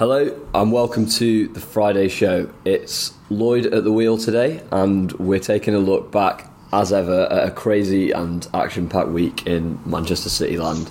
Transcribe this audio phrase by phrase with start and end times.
[0.00, 2.50] Hello and welcome to the Friday show.
[2.64, 7.48] It's Lloyd at the wheel today, and we're taking a look back, as ever, at
[7.48, 10.90] a crazy and action packed week in Manchester City land.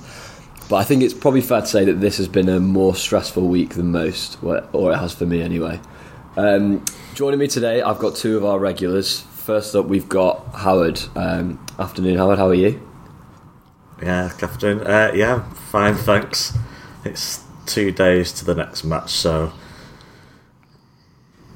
[0.70, 3.48] But I think it's probably fair to say that this has been a more stressful
[3.48, 5.79] week than most, or it has for me anyway.
[6.37, 6.85] Um,
[7.15, 9.21] joining me today, I've got two of our regulars.
[9.21, 11.01] First up, we've got Howard.
[11.15, 12.79] Um, afternoon, Howard, how are you?
[14.03, 14.85] Yeah, good afternoon.
[14.85, 16.55] Uh, yeah, fine, thanks.
[17.03, 19.54] It's two days to the next match, so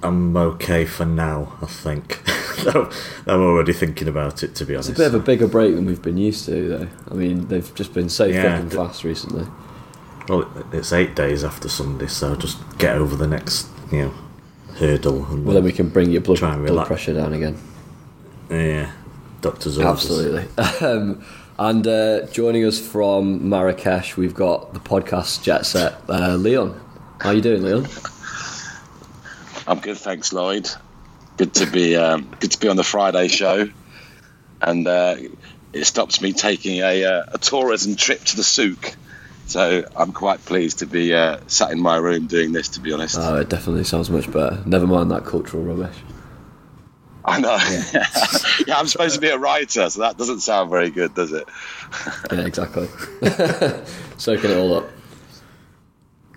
[0.02, 1.58] I'm okay for now.
[1.62, 2.22] I think.
[2.66, 4.56] I'm already thinking about it.
[4.56, 6.70] To be honest, it's a bit of a bigger break than we've been used to,
[6.70, 6.88] though.
[7.10, 9.46] I mean, they've just been so yeah, thick and fast recently.
[10.30, 14.14] Well, it's eight days after Sunday, so just get over the next, you know,
[14.76, 15.26] hurdle.
[15.26, 17.58] And well, then we can bring your blood, blood pressure down again.
[18.50, 18.92] Yeah,
[19.42, 19.92] doctor's orders.
[19.92, 20.48] Absolutely.
[20.88, 21.26] Um,
[21.60, 26.80] And uh, joining us from Marrakesh, we've got the podcast Jet Set, uh, Leon.
[27.22, 27.88] How are you doing, Leon?
[29.68, 30.68] I'm good, thanks, Lloyd.
[31.38, 33.70] Good to be um, good to be on the Friday show,
[34.62, 35.16] and uh,
[35.74, 38.96] it stops me taking a, uh, a, tourism trip to the souk.
[39.46, 42.70] So I'm quite pleased to be uh, sat in my room doing this.
[42.70, 44.62] To be honest, oh, it definitely sounds much better.
[44.66, 45.98] Never mind that cultural rubbish.
[47.26, 47.56] I know.
[47.56, 48.06] Yeah.
[48.68, 51.48] yeah, I'm supposed to be a writer, so that doesn't sound very good, does it?
[52.32, 52.88] yeah, exactly.
[54.18, 54.90] Soaking it all up.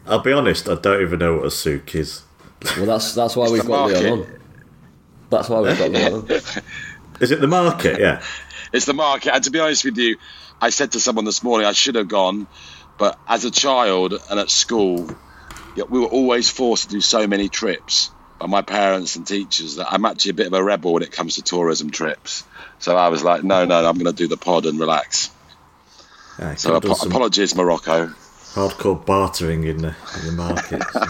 [0.06, 2.22] I'll be honest, I don't even know what a souk is.
[2.76, 4.02] Well, that's that's why it's we've got market.
[4.02, 4.40] Leon on.
[5.30, 6.30] That's why we've got Leon on.
[7.20, 7.98] Is it the market?
[7.98, 8.22] Yeah.
[8.72, 9.34] it's the market.
[9.34, 10.18] And to be honest with you,
[10.60, 12.46] I said to someone this morning I should have gone,
[12.98, 15.08] but as a child and at school,
[15.76, 19.92] we were always forced to do so many trips by my parents and teachers that
[19.92, 22.44] I'm actually a bit of a rebel when it comes to tourism trips.
[22.78, 25.30] So I was like, no, no, I'm going to do the pod and relax.
[26.38, 28.08] Yeah, so ap- apologies, Morocco.
[28.08, 30.82] Hardcore bartering in the in the market.
[30.92, 31.04] So.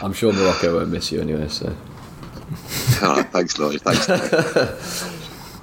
[0.04, 1.48] I'm sure Morocco won't miss you anyway.
[1.48, 1.76] So.
[3.02, 3.80] oh, thanks, Lloyd.
[3.82, 5.04] Thanks.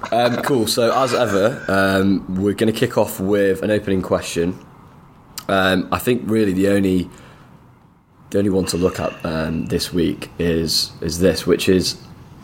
[0.12, 0.66] um, cool.
[0.66, 4.58] So as ever, um, we're going to kick off with an opening question.
[5.48, 7.08] Um, I think really the only
[8.30, 11.96] the only one to look at um, this week is is this, which is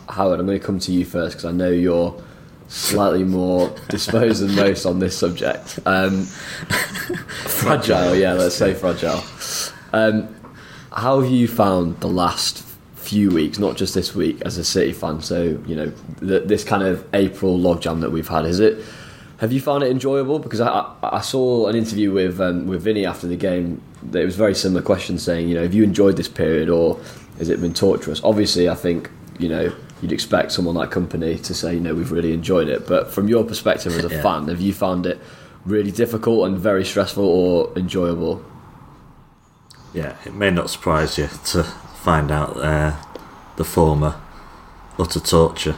[0.08, 0.40] Howard.
[0.40, 2.20] I'm going to come to you first because I know you're
[2.68, 5.78] slightly more disposed than most on this subject.
[5.84, 6.24] Um,
[7.46, 9.22] fragile, yeah, let's say fragile.
[9.92, 10.34] Um,
[10.92, 12.64] how have you found the last
[12.94, 15.20] few weeks, not just this week, as a City fan?
[15.20, 15.86] So you know
[16.20, 18.44] this kind of April logjam that we've had.
[18.46, 18.84] Is it?
[19.42, 20.38] Have you found it enjoyable?
[20.38, 23.82] Because I, I saw an interview with um, with Vinny after the game.
[24.14, 27.00] It was very similar question, saying, you know, have you enjoyed this period or
[27.38, 28.22] has it been torturous?
[28.22, 29.10] Obviously, I think
[29.40, 32.86] you know you'd expect someone like Kompany to say, you know, we've really enjoyed it.
[32.86, 34.22] But from your perspective as a yeah.
[34.22, 35.18] fan, have you found it
[35.66, 38.44] really difficult and very stressful or enjoyable?
[39.92, 42.96] Yeah, it may not surprise you to find out uh,
[43.56, 44.20] the former
[45.00, 45.74] utter torture.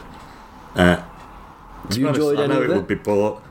[0.75, 3.41] Uh, have you enjoyed honest, I know it, it would be bought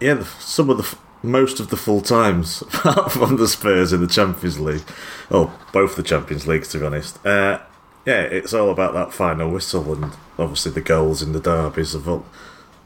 [0.00, 2.58] yeah, some of the most of the full times
[3.10, 4.84] from the Spurs in the Champions League,
[5.30, 7.24] or both the Champions Leagues, to be honest.
[7.26, 7.60] Uh,
[8.06, 11.94] yeah, it's all about that final whistle and obviously the goals in the derbies.
[11.94, 12.24] Of all,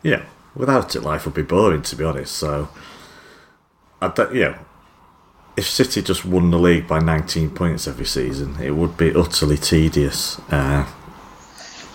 [0.02, 0.24] yeah,
[0.54, 2.34] without it, life would be boring, to be honest.
[2.34, 2.68] So,
[4.00, 4.34] I don't,
[5.56, 9.58] if City just won the league by 19 points every season, it would be utterly
[9.58, 10.38] tedious.
[10.50, 10.86] Uh,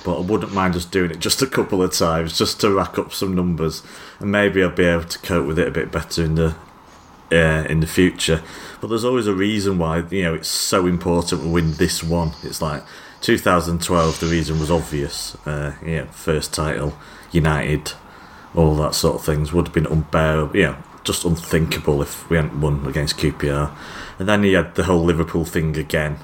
[0.08, 2.98] but I wouldn't mind just doing it just a couple of times, just to rack
[2.98, 3.84] up some numbers,
[4.22, 6.56] and maybe I'll be able to cope with it a bit better in the
[7.30, 8.42] uh, in the future.
[8.80, 12.32] But there's always a reason why you know it's so important to win this one.
[12.42, 12.84] It's like
[13.20, 14.22] 2012.
[14.22, 15.36] The reason was obvious.
[15.46, 16.98] Uh, yeah, first title,
[17.34, 17.92] United,
[18.56, 20.56] all that sort of things would have been unbearable.
[20.56, 23.76] Yeah, just unthinkable if we hadn't won against QPR.
[24.20, 26.20] And then you had the whole Liverpool thing again.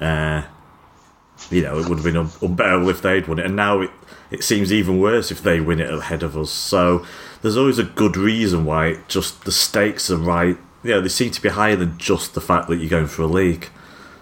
[0.00, 0.44] Uh,
[1.50, 3.46] you know, it would have been un- unbearable if they'd won it.
[3.46, 3.90] And now it,
[4.30, 6.50] it seems even worse if they win it ahead of us.
[6.50, 7.04] So
[7.42, 10.56] there's always a good reason why just the stakes are right.
[10.82, 13.22] You know, they seem to be higher than just the fact that you're going for
[13.22, 13.68] a league.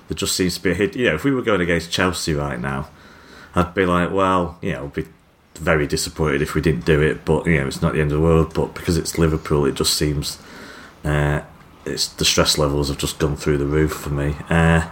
[0.09, 0.97] There just seems to be a hit.
[0.97, 2.88] You know, if we were going against Chelsea right now,
[3.55, 5.06] I'd be like, well, you know, I'd be
[5.55, 7.25] very disappointed if we didn't do it.
[7.25, 8.55] But you know, it's not the end of the world.
[8.55, 10.38] But because it's Liverpool, it just seems
[11.05, 11.43] uh,
[11.85, 14.37] it's the stress levels have just gone through the roof for me.
[14.49, 14.88] Uh,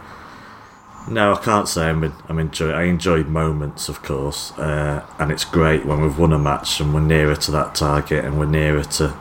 [1.09, 2.13] no, I can't say I'm.
[2.29, 2.71] I'm enjoy.
[2.71, 6.93] I enjoyed moments, of course, uh, and it's great when we've won a match and
[6.93, 9.17] we're nearer to that target and we're nearer to,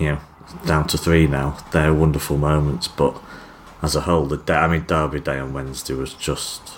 [0.00, 0.20] you know,
[0.66, 1.56] down to three now.
[1.72, 3.16] They're wonderful moments, but
[3.80, 6.74] as a whole, the day, I mean, Derby Day on Wednesday was just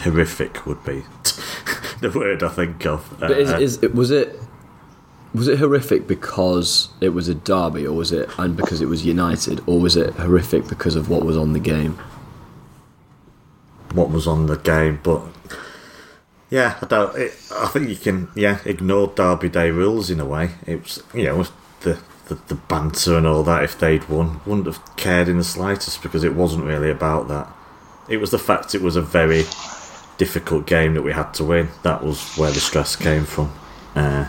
[0.00, 0.66] horrific.
[0.66, 1.04] Would be
[2.00, 3.16] the word I think of.
[3.18, 4.38] But is, uh, is was it
[5.34, 9.04] was it horrific because it was a derby, or was it and because it was
[9.04, 11.98] United, or was it horrific because of what was on the game?
[13.92, 15.22] What was on the game, but
[16.50, 17.16] yeah, I don't.
[17.16, 20.50] It, I think you can yeah ignore Derby Day rules in a way.
[20.66, 21.44] It was you know
[21.80, 21.98] the,
[22.28, 23.64] the the banter and all that.
[23.64, 27.48] If they'd won, wouldn't have cared in the slightest because it wasn't really about that.
[28.08, 29.44] It was the fact it was a very
[30.18, 31.68] difficult game that we had to win.
[31.82, 33.52] That was where the stress came from.
[33.94, 34.28] Uh,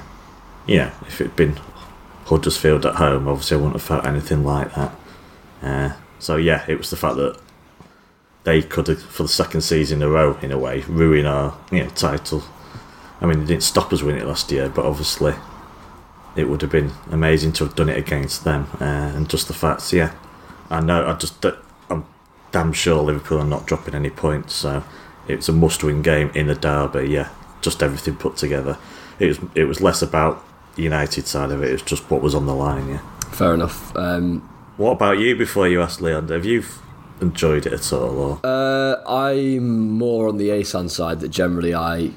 [0.66, 1.60] yeah, if it'd been
[2.26, 4.96] Huddersfield at home, obviously I wouldn't have felt anything like that.
[5.62, 7.40] Uh, so yeah, it was the fact that
[8.44, 11.58] they could have, for the second season in a row, in a way, ruin our
[11.72, 12.44] you know title.
[13.20, 15.34] I mean, they didn't stop us winning it last year, but obviously
[16.36, 18.68] it would have been amazing to have done it against them.
[18.80, 18.84] Uh,
[19.16, 20.14] and just the facts, yeah,
[20.70, 21.08] I know.
[21.08, 21.44] I just
[21.90, 22.06] I'm
[22.52, 24.84] damn sure Liverpool are not dropping any points, so
[25.28, 27.10] it's a must-win game in the derby.
[27.10, 27.30] Yeah,
[27.62, 28.78] just everything put together.
[29.20, 30.44] It was it was less about
[30.76, 31.70] the United side of it.
[31.70, 32.88] It was just what was on the line.
[32.88, 33.02] Yeah.
[33.32, 33.96] Fair enough.
[33.96, 34.48] Um,
[34.78, 35.36] what about you?
[35.36, 36.64] Before you asked Leon, have you
[37.22, 38.20] enjoyed it at all?
[38.20, 38.40] Or?
[38.44, 41.20] Uh, I'm more on the Asan side.
[41.20, 42.12] That generally I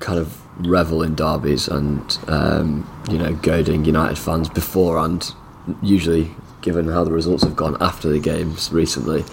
[0.00, 5.34] kind of revel in derbies and um, you know goading United fans before and
[5.82, 6.30] Usually,
[6.60, 9.24] given how the results have gone after the games recently.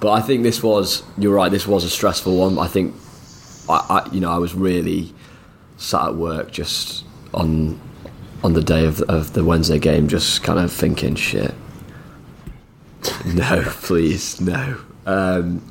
[0.00, 1.04] But I think this was.
[1.16, 1.50] You're right.
[1.50, 2.58] This was a stressful one.
[2.58, 2.94] I think.
[3.68, 5.14] I, I you know I was really
[5.76, 7.80] sat at work just on
[8.42, 11.54] on the day of, of the Wednesday game, just kind of thinking, shit.
[13.26, 14.78] no, please, no.
[15.06, 15.62] Um,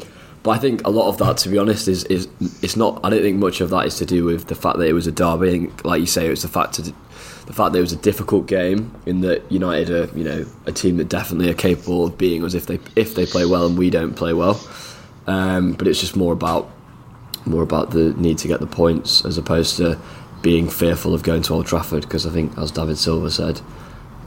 [0.44, 2.28] but I think a lot of that, to be honest, is is
[2.62, 3.00] it's not.
[3.04, 5.08] I don't think much of that is to do with the fact that it was
[5.08, 5.48] a derby.
[5.48, 7.98] I think, Like you say, it's the fact of, the fact that it was a
[7.98, 8.94] difficult game.
[9.08, 12.54] In that United are, you know, a team that definitely are capable of being as
[12.54, 14.62] if they if they play well and we don't play well.
[15.26, 16.70] Um, but it's just more about
[17.46, 20.00] more about the need to get the points as opposed to
[20.42, 23.62] being fearful of going to Old Trafford because I think, as David Silva said,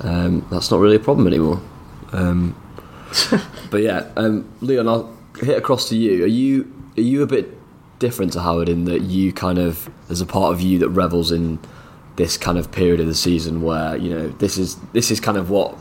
[0.01, 1.61] um, that's not really a problem anymore.
[2.11, 2.57] Um,
[3.71, 6.25] but yeah, um, Leon, I'll hit across to you.
[6.25, 7.57] Are you are you a bit
[7.99, 11.33] different to Howard in that you kind of there's a part of you that revels
[11.33, 11.59] in
[12.17, 15.39] this kind of period of the season where you know this is this is kind
[15.39, 15.77] of what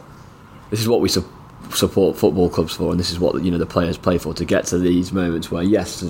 [0.70, 1.28] this is what we su-
[1.72, 4.46] support football clubs for, and this is what you know the players play for to
[4.46, 6.02] get to these moments where yes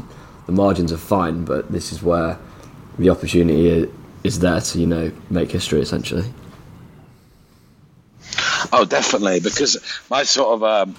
[0.46, 2.40] the margins are fine, but this is where
[2.98, 3.90] the opportunity
[4.24, 6.26] is there to you know make history essentially.
[8.72, 9.78] Oh, definitely, because
[10.10, 10.96] my sort of um,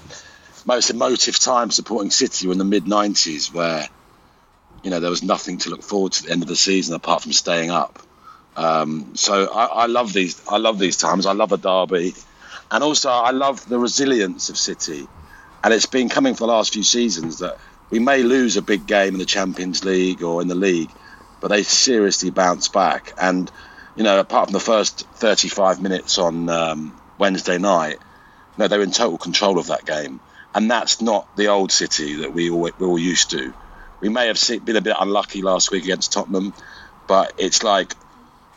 [0.64, 3.88] most emotive time supporting City were in the mid '90s, where
[4.82, 6.94] you know there was nothing to look forward to at the end of the season
[6.94, 7.98] apart from staying up.
[8.56, 10.42] Um, so I, I, love these.
[10.48, 11.26] I love these times.
[11.26, 12.14] I love a derby,
[12.70, 15.06] and also I love the resilience of City.
[15.62, 17.58] And it's been coming for the last few seasons that
[17.90, 20.90] we may lose a big game in the Champions League or in the league,
[21.40, 23.12] but they seriously bounce back.
[23.20, 23.50] And
[23.96, 27.98] you know, apart from the first 35 minutes on um, Wednesday night,
[28.56, 30.20] no, they were in total control of that game,
[30.54, 33.52] and that's not the old City that we all we're all used to.
[34.00, 36.54] We may have been a bit unlucky last week against Tottenham,
[37.06, 37.94] but it's like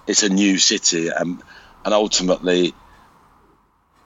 [0.07, 1.41] it's a new City, and
[1.83, 2.73] and ultimately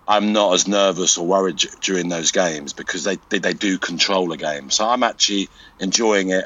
[0.07, 4.31] I'm not as nervous or worried during those games because they, they, they do control
[4.33, 4.69] a game.
[4.69, 5.49] So I'm actually
[5.79, 6.45] enjoying it.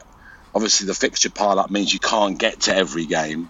[0.56, 3.50] Obviously, the fixture pile up means you can't get to every game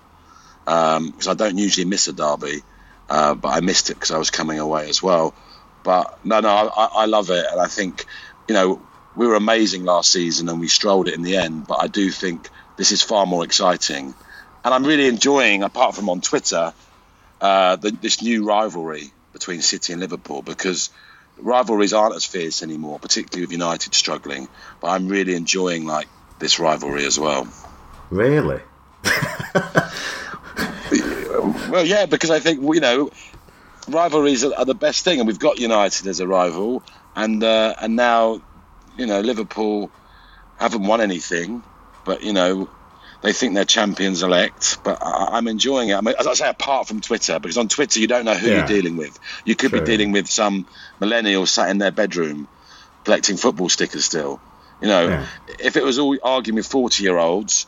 [0.66, 2.64] because um, I don't usually miss a derby,
[3.10, 5.34] uh, but I missed it because I was coming away as well.
[5.84, 8.06] But no, no, I, I love it, and I think
[8.48, 8.82] you know
[9.16, 11.68] we were amazing last season and we strolled it in the end.
[11.68, 14.14] But I do think this is far more exciting,
[14.64, 16.74] and I'm really enjoying, apart from on Twitter,
[17.42, 20.90] uh, the, this new rivalry between City and Liverpool because
[21.38, 24.48] rivalries aren't as fierce anymore, particularly with United struggling.
[24.82, 26.08] But I'm really enjoying like
[26.40, 27.48] this rivalry as well.
[28.10, 28.62] Really?
[31.70, 33.12] well, yeah, because I think you know
[33.88, 36.84] rivalries are, the best thing, and we've got United as a rival,
[37.16, 38.42] and uh, and now
[38.98, 39.92] you know Liverpool
[40.58, 41.64] haven't won anything,
[42.06, 42.70] but you know
[43.22, 45.96] they think they're champions elect, but I, am enjoying it.
[45.96, 48.48] I mean, as I say, apart from Twitter, because on Twitter you don't know who
[48.48, 48.58] yeah.
[48.58, 49.20] you're dealing with.
[49.44, 49.82] You could True.
[49.82, 50.68] be dealing with some
[51.00, 52.48] millennial sat in their bedroom
[53.04, 54.40] collecting football stickers still.
[54.82, 55.26] You know, yeah.
[55.60, 57.66] if it was all arguing with 40 year olds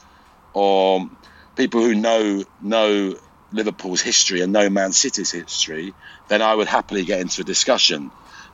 [0.53, 1.09] or
[1.55, 3.15] people who know know
[3.51, 5.93] Liverpool's history and know Man City's history,
[6.27, 8.11] then I would happily get into a discussion.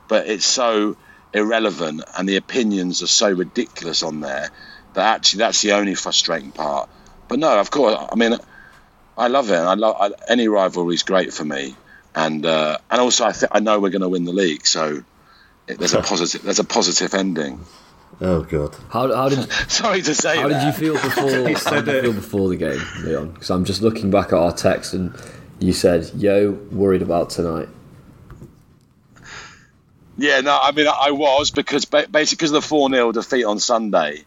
[0.08, 0.96] But it's so
[1.32, 4.50] irrelevant and the opinions are so ridiculous on there
[4.94, 6.88] that actually that's the only frustrating part.
[7.28, 8.36] But no, of course, I mean,
[9.16, 9.58] I love it.
[9.58, 11.76] I love I, any rivalry is great for me,
[12.14, 15.02] and uh, and also I think I know we're going to win the league, so
[15.66, 17.64] it, there's a positive there's a positive ending.
[18.20, 18.74] Oh god!
[18.90, 20.38] How, how did sorry to say?
[20.38, 20.60] How that.
[20.60, 21.30] did you feel before?
[21.30, 23.30] how did you feel before the game, Leon?
[23.32, 25.14] Because I'm just looking back at our text, and
[25.60, 27.68] you said, "Yo, worried about tonight."
[30.16, 33.60] Yeah, no, I mean I was because basically because of the four 0 defeat on
[33.60, 34.24] Sunday,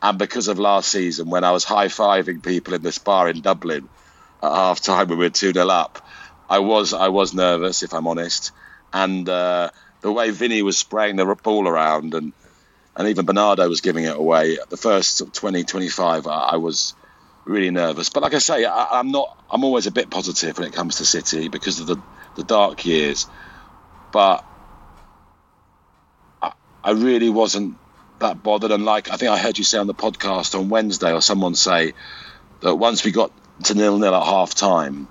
[0.00, 3.40] and because of last season when I was high fiving people in this bar in
[3.40, 3.88] Dublin
[4.40, 6.06] at half time when we were two 0 up,
[6.48, 8.52] I was I was nervous if I'm honest,
[8.92, 9.70] and uh,
[10.00, 12.32] the way Vinny was spraying the ball around and
[12.96, 16.94] and even Bernardo was giving it away the first 20 25 I, I was
[17.44, 20.68] really nervous but like I say I, I'm not I'm always a bit positive when
[20.68, 22.00] it comes to City because of the
[22.36, 23.26] the dark years
[24.12, 24.44] but
[26.84, 27.76] I really wasn't
[28.18, 28.70] that bothered.
[28.70, 31.54] And like I think I heard you say on the podcast on Wednesday, or someone
[31.54, 31.94] say
[32.60, 33.30] that once we got
[33.64, 35.08] to nil nil at half time,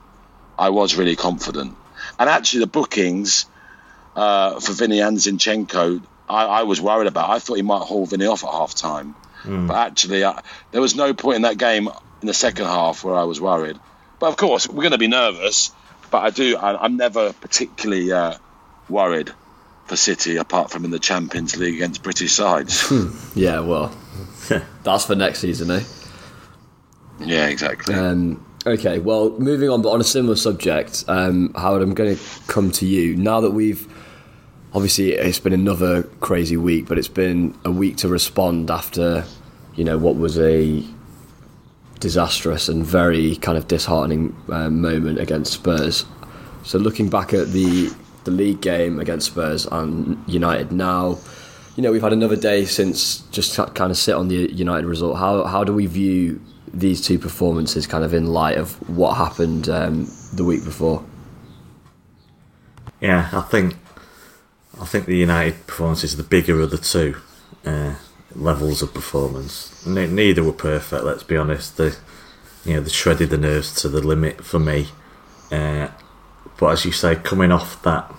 [0.57, 1.75] I was really confident.
[2.19, 3.45] And actually, the bookings
[4.15, 7.29] uh, for Vinny and Zinchenko, I, I, was worried about.
[7.29, 9.67] I thought he might haul Vinny off at half time, mm.
[9.67, 11.89] but actually, I, there was no point in that game
[12.21, 13.79] in the second half where I was worried.
[14.19, 15.71] But of course, we're going to be nervous.
[16.09, 16.57] But I do.
[16.57, 18.35] I, am never particularly uh,
[18.89, 19.31] worried
[19.85, 22.81] for City apart from in the Champions League against British sides.
[22.87, 23.39] Hmm.
[23.39, 23.95] yeah, well,
[24.83, 25.83] that's for next season, eh?
[27.19, 27.95] Yeah, exactly.
[27.95, 32.21] Um, okay, well, moving on, but on a similar subject, um, Howard, I'm going to
[32.47, 33.87] come to you now that we've
[34.73, 39.25] obviously it's been another crazy week, but it's been a week to respond after
[39.75, 40.83] you know what was a
[41.99, 46.05] disastrous and very kind of disheartening um, moment against Spurs.
[46.63, 47.91] So looking back at the
[48.23, 50.71] the league game against Spurs and United.
[50.71, 51.17] Now,
[51.75, 55.17] you know, we've had another day since just kind of sit on the United result.
[55.17, 56.41] How how do we view
[56.73, 61.03] these two performances, kind of in light of what happened um, the week before?
[63.01, 63.75] Yeah, I think
[64.81, 67.17] I think the United performance is the bigger of the two
[67.65, 67.95] uh,
[68.35, 69.85] levels of performance.
[69.85, 71.03] Neither were perfect.
[71.03, 71.77] Let's be honest.
[71.77, 71.91] They,
[72.65, 74.87] you know, they shredded the nerves to the limit for me.
[75.51, 75.89] Uh,
[76.57, 78.11] but as you say, coming off that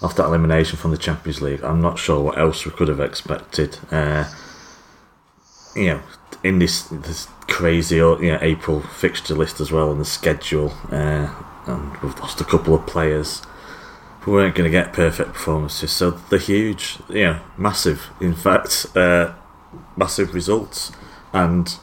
[0.00, 2.98] off that elimination from the Champions League, I'm not sure what else we could have
[2.98, 3.78] expected.
[3.92, 4.28] Uh,
[5.76, 6.02] you know,
[6.42, 11.32] in this this crazy you know, April fixture list as well and the schedule, uh,
[11.66, 13.42] and we've lost a couple of players.
[14.26, 18.10] We weren't going to get perfect performances, so they're huge, know, massive.
[18.20, 19.34] In fact, uh,
[19.96, 20.92] massive results,
[21.32, 21.76] and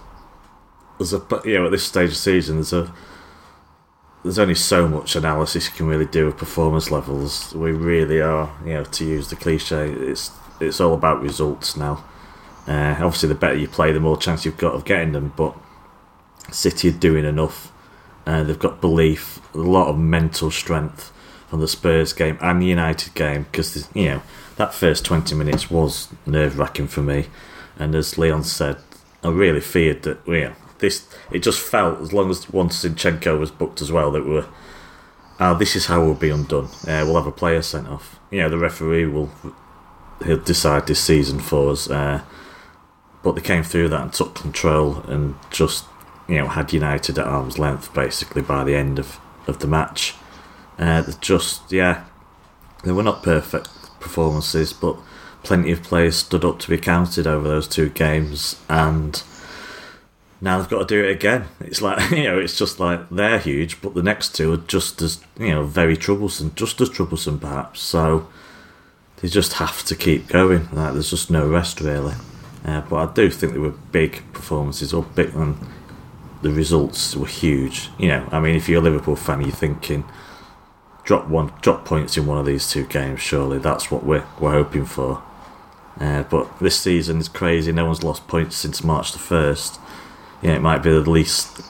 [0.98, 2.94] there's a you know at this stage of season there's a
[4.24, 7.54] there's only so much analysis you can really do of performance levels.
[7.54, 12.04] We really are, you know, to use the cliche, it's it's all about results now.
[12.68, 15.34] Uh, obviously, the better you play, the more chance you've got of getting them.
[15.36, 15.56] But
[16.52, 17.72] City are doing enough.
[18.26, 21.12] Uh, they've got belief, a lot of mental strength
[21.50, 24.22] from the Spurs game and the United game because you know
[24.58, 27.28] that first twenty minutes was nerve wracking for me.
[27.78, 28.78] And as Leon said,
[29.24, 33.40] I really feared that you know, this it just felt as long as once Zinchenko
[33.40, 34.48] was booked as well that we were
[35.40, 36.66] oh, this is how we'll be undone.
[36.88, 38.20] Uh, we'll have a player sent off.
[38.30, 39.32] You know, the referee will
[40.26, 41.90] he'll decide this season for us.
[41.90, 42.22] Uh,
[43.24, 45.86] but they came through that and took control and just
[46.28, 50.16] you know had United at arm's length basically by the end of, of the match.
[50.80, 52.06] Uh, just yeah,
[52.84, 53.70] they were not perfect
[54.00, 54.98] performances, but
[55.44, 59.24] plenty of players stood up to be counted over those two games and
[60.42, 61.46] now they've got to do it again.
[61.60, 65.02] It's like you know, it's just like they're huge, but the next two are just
[65.02, 67.82] as you know very troublesome, just as troublesome perhaps.
[67.82, 68.28] So
[69.18, 70.70] they just have to keep going.
[70.72, 72.16] Like there's just no rest really.
[72.66, 75.58] Uh, but I do think they were big performances, or big, and
[76.42, 77.90] the results were huge.
[77.98, 80.04] You know, I mean, if you're a Liverpool fan, you're thinking
[81.04, 83.22] drop one, drop points in one of these two games.
[83.22, 85.24] Surely that's what we're we're hoping for.
[86.00, 87.72] Uh, but this season is crazy.
[87.72, 89.80] No one's lost points since March the first
[90.42, 91.62] yeah, it might be the least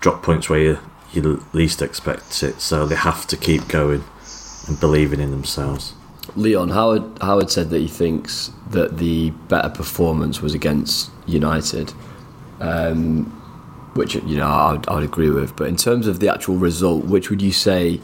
[0.00, 0.78] drop points where you,
[1.12, 2.60] you least expect it.
[2.60, 4.04] So they have to keep going
[4.68, 5.94] and believing in themselves.
[6.34, 11.94] Leon Howard Howard said that he thinks that the better performance was against United,
[12.60, 13.24] um,
[13.94, 15.56] which you know I would, I would agree with.
[15.56, 18.00] But in terms of the actual result, which would you say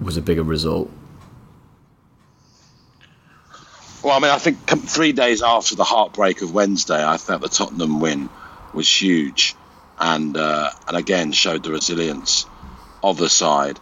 [0.00, 0.90] was a bigger result?
[4.02, 7.48] Well, I mean, I think three days after the heartbreak of Wednesday, I felt the
[7.48, 8.28] Tottenham win
[8.72, 9.56] was huge,
[9.98, 12.46] and uh, and again showed the resilience
[13.02, 13.80] of the side.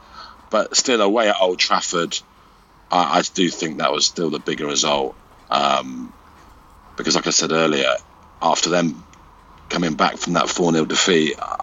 [0.51, 2.19] But still, away at Old Trafford,
[2.91, 5.17] I, I do think that was still the bigger result.
[5.51, 6.13] Um,
[6.97, 7.93] because, like I said earlier,
[8.41, 9.05] after them
[9.69, 11.57] coming back from that 4 0 defeat, uh,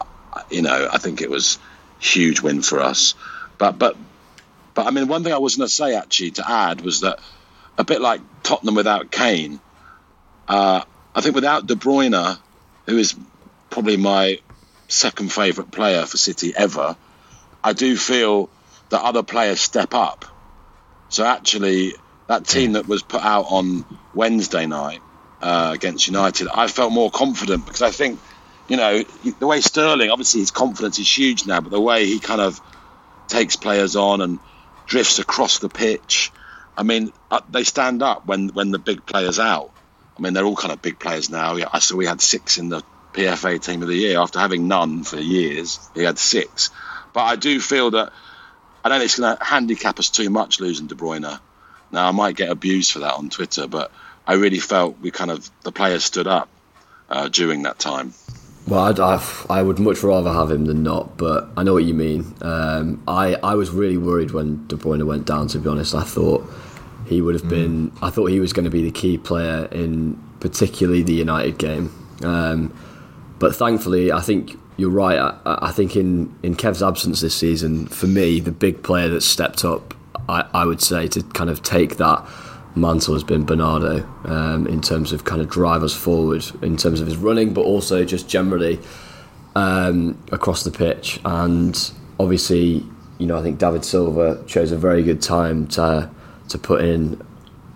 [0.50, 1.58] you know, I think it was
[2.00, 3.15] huge win for us.
[3.58, 3.96] But, but,
[4.74, 7.20] but I mean, one thing I was going to say actually to add was that
[7.78, 9.60] a bit like Tottenham without Kane,
[10.48, 10.82] uh,
[11.13, 12.38] I think without De Bruyne,
[12.86, 13.16] who is
[13.70, 14.40] probably my
[14.88, 16.96] second favourite player for City ever.
[17.63, 18.50] I do feel
[18.90, 20.25] that other players step up.
[21.10, 21.96] So actually,
[22.28, 25.01] that team that was put out on Wednesday night
[25.42, 28.20] uh, against United, I felt more confident because I think,
[28.68, 29.04] you know,
[29.40, 32.62] the way Sterling, obviously his confidence is huge now, but the way he kind of
[33.28, 34.40] takes players on and
[34.86, 36.32] drifts across the pitch.
[36.78, 39.72] I mean, uh, they stand up when when the big players out.
[40.18, 41.56] I mean, they're all kind of big players now.
[41.56, 42.84] Yeah, I saw we had six in the
[43.14, 45.80] PFA Team of the Year after having none for years.
[45.94, 46.70] He had six,
[47.14, 48.14] but I do feel that
[48.84, 51.40] I don't think it's going to handicap us too much losing De Bruyne.
[51.92, 53.92] Now I might get abused for that on Twitter, but
[54.26, 56.50] I really felt we kind of the players stood up
[57.10, 58.14] uh, during that time.
[58.68, 61.84] Well, I'd, I, I would much rather have him than not, but I know what
[61.84, 62.34] you mean.
[62.41, 65.48] Um, I I was really worried when De Bruyne went down.
[65.48, 66.48] To be honest, I thought
[67.06, 67.91] he would have been.
[68.01, 71.91] I thought he was going to be the key player in particularly the United game.
[72.24, 72.74] Um,
[73.39, 75.18] but thankfully, I think you're right.
[75.18, 79.22] I, I, think in, in Kev's absence this season, for me, the big player that
[79.22, 79.94] stepped up,
[80.30, 82.25] I, I would say, to kind of take that
[82.75, 87.01] mantle has been Bernardo um, in terms of kind of drive us forward, in terms
[87.01, 88.80] of his running, but also just generally
[89.56, 91.20] um, across the pitch.
[91.25, 92.86] And obviously,
[93.18, 96.10] you know, I think David Silva chose a very good time to
[96.50, 97.13] to put in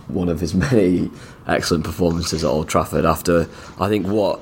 [0.07, 1.09] one of his many
[1.47, 3.47] excellent performances at Old Trafford after
[3.79, 4.39] I think what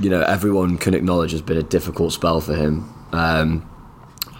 [0.00, 2.88] you know everyone can acknowledge has been a difficult spell for him.
[3.12, 3.70] Um,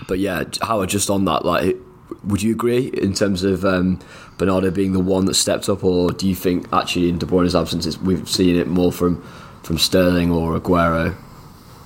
[0.09, 1.76] but yeah, Howard, just on that, like,
[2.25, 4.00] would you agree in terms of um,
[4.38, 7.54] Bernardo being the one that stepped up, or do you think actually in De Bruyne's
[7.54, 9.23] absence we've seen it more from
[9.62, 11.16] from Sterling or Aguero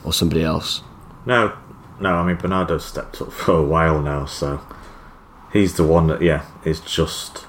[0.05, 0.83] or somebody else?
[1.27, 1.57] No,
[2.01, 2.15] no.
[2.15, 4.61] I mean Bernardo stepped up for a while now, so
[5.53, 7.47] he's the one that yeah is just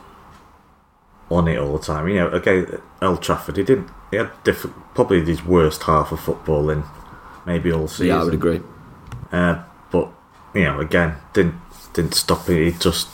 [1.29, 2.07] on it all the time.
[2.07, 3.89] You know, again, Old Trafford, he didn't.
[4.11, 6.83] He had different, probably his worst half of football in
[7.45, 8.07] maybe all season.
[8.07, 8.61] Yeah, I would agree.
[9.31, 10.11] Uh, but
[10.53, 11.55] you know, again, didn't
[11.93, 12.73] didn't stop it.
[12.73, 13.07] He just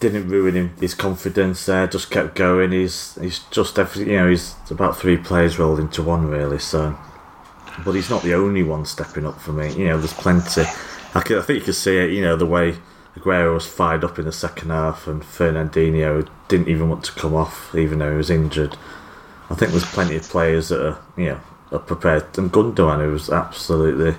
[0.00, 1.86] didn't ruin him, his confidence there.
[1.86, 2.72] Just kept going.
[2.72, 6.58] He's he's just every, you know he's about three players rolled into one really.
[6.58, 6.96] So,
[7.84, 9.72] but he's not the only one stepping up for me.
[9.74, 10.62] You know, there's plenty.
[11.14, 12.10] I, can, I think you can see it.
[12.10, 12.76] You know, the way
[13.16, 17.34] Aguero was fired up in the second half, and Fernandinho didn't even want to come
[17.34, 18.76] off, even though he was injured.
[19.50, 21.40] I think there's plenty of players that are, you know,
[21.72, 22.38] are prepared.
[22.38, 24.16] And Gundogan, who was absolutely,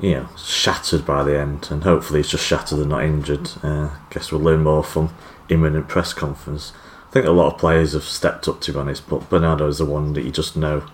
[0.00, 3.50] you know, shattered by the end, and hopefully he's just shattered and not injured.
[3.62, 5.14] Uh, guess we'll learn more from
[5.48, 6.72] imminent press conference.
[7.08, 9.78] I think a lot of players have stepped up, to be honest, but Bernardo is
[9.78, 10.86] the one that you just know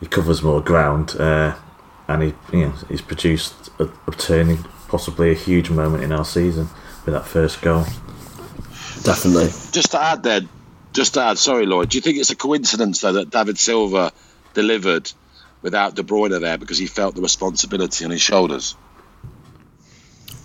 [0.00, 1.56] he covers more ground, uh,
[2.08, 6.24] and he, you know, he's produced a, a turning possibly a huge moment in our
[6.24, 6.68] season
[7.06, 7.84] with that first goal.
[9.02, 9.46] Definitely.
[9.70, 10.40] Just to add there,
[10.92, 14.12] just to add, sorry, Lloyd, do you think it's a coincidence though that David Silva
[14.52, 15.10] delivered
[15.62, 18.76] without De Bruyne there because he felt the responsibility on his shoulders?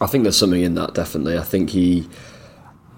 [0.01, 0.93] I think there's something in that.
[0.93, 2.07] Definitely, I think he,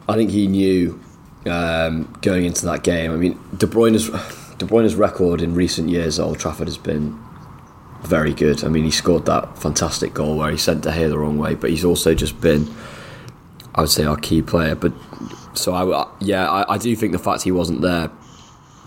[0.07, 0.99] I think he knew
[1.45, 3.11] um, going into that game.
[3.11, 4.09] I mean, De Bruyne's
[4.57, 7.17] De Bruyne's record in recent years at Old Trafford has been
[8.01, 8.63] very good.
[8.63, 11.53] I mean, he scored that fantastic goal where he sent De Gea the wrong way,
[11.53, 12.67] but he's also just been,
[13.75, 14.73] I would say, our key player.
[14.73, 14.93] But
[15.53, 18.09] so I, yeah, I, I do think the fact he wasn't there,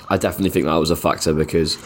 [0.09, 1.77] I definitely think that was a factor because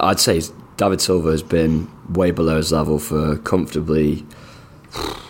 [0.00, 0.40] I'd say
[0.76, 4.24] David Silva has been way below his level for comfortably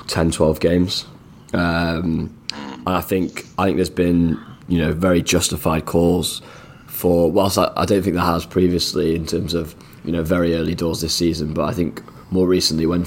[0.07, 1.07] 10, 12 games.
[1.53, 6.43] Um, and I think I think there's been you know very justified calls
[6.87, 10.55] for whilst I, I don't think there has previously in terms of you know very
[10.55, 13.05] early doors this season, but I think more recently when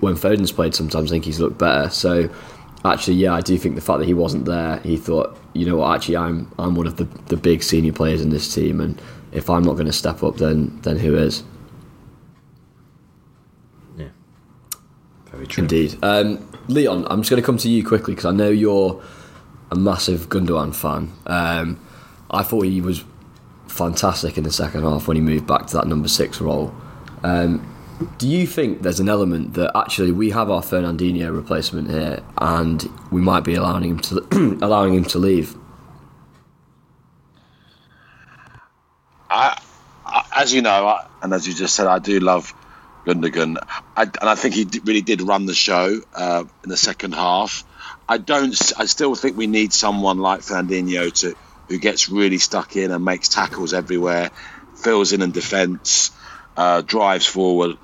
[0.00, 1.88] when Foden's played, sometimes I think he's looked better.
[1.90, 2.28] So
[2.84, 5.76] actually, yeah, I do think the fact that he wasn't there, he thought, you know
[5.76, 9.00] what, actually, I'm I'm one of the, the big senior players in this team, and
[9.32, 11.42] if I'm not going to step up, then then who is?
[13.96, 14.08] Yeah,
[15.30, 15.62] very true.
[15.62, 17.06] Indeed, um, Leon.
[17.10, 19.02] I'm just going to come to you quickly because I know you're
[19.70, 21.12] a massive Gundogan fan.
[21.26, 21.80] Um,
[22.30, 23.04] I thought he was
[23.68, 26.74] fantastic in the second half when he moved back to that number six role.
[27.22, 27.66] Um,
[28.18, 32.88] do you think there's an element that actually we have our Fernandinho replacement here, and
[33.10, 35.54] we might be allowing him to allowing him to leave?
[39.30, 39.58] I,
[40.06, 42.54] I, as you know, I, and as you just said, I do love
[43.06, 43.58] Gundogan,
[43.96, 47.14] I, and I think he d- really did run the show uh, in the second
[47.14, 47.64] half.
[48.08, 48.56] I don't.
[48.78, 51.36] I still think we need someone like Fernandinho to
[51.68, 54.32] who gets really stuck in and makes tackles everywhere,
[54.74, 56.12] fills in in defence,
[56.56, 57.78] uh, drives forward.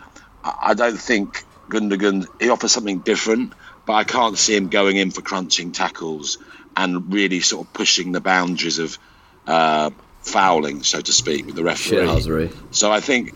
[0.45, 3.55] I don't think Gundogan he offers something different,
[3.87, 6.39] but I can't see him going in for crunching tackles
[6.77, 8.99] and really sort of pushing the boundaries of
[9.47, 9.91] uh,
[10.27, 11.99] fouling, so to speak, with the referee.
[12.71, 13.35] So I think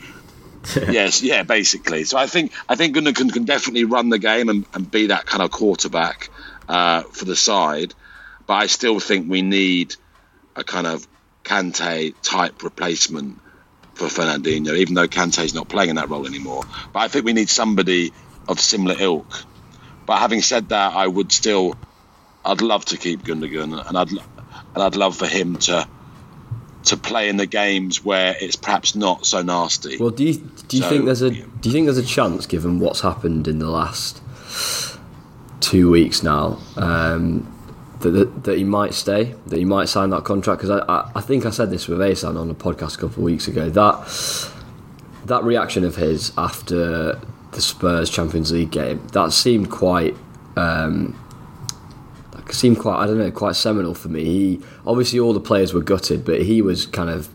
[0.77, 2.05] yes, yeah, basically.
[2.05, 5.27] So I think I think Gundogan can definitely run the game and, and be that
[5.27, 6.31] kind of quarterback
[6.69, 7.95] uh, for the side,
[8.47, 9.97] but I still think we need
[10.57, 11.07] a kind of
[11.45, 13.41] Kante type replacement
[13.95, 16.65] for Fernandinho, even though Kante's not playing in that role anymore.
[16.93, 18.13] But I think we need somebody
[18.49, 19.45] of similar ilk.
[20.07, 21.77] But having said that, I would still,
[22.45, 25.89] I'd love to keep Gundogan, and I'd and I'd love for him to
[26.85, 29.99] to play in the games where it's perhaps not so nasty.
[29.99, 30.35] Well, do you
[30.69, 31.45] do you So, think there's a yeah.
[31.61, 34.21] do you think there's a chance, given what's happened in the last
[35.61, 37.47] two weeks now, um,
[38.01, 40.63] that, that that he might stay, that he might sign that contract?
[40.63, 43.19] Because I, I I think I said this with Asan on a podcast a couple
[43.19, 44.51] of weeks ago that
[45.27, 47.21] that reaction of his after
[47.53, 50.17] the Spurs Champions League game that seemed quite.
[50.57, 51.19] Um,
[52.53, 54.25] seemed quite, I don't know, quite seminal for me.
[54.25, 57.29] He obviously all the players were gutted, but he was kind of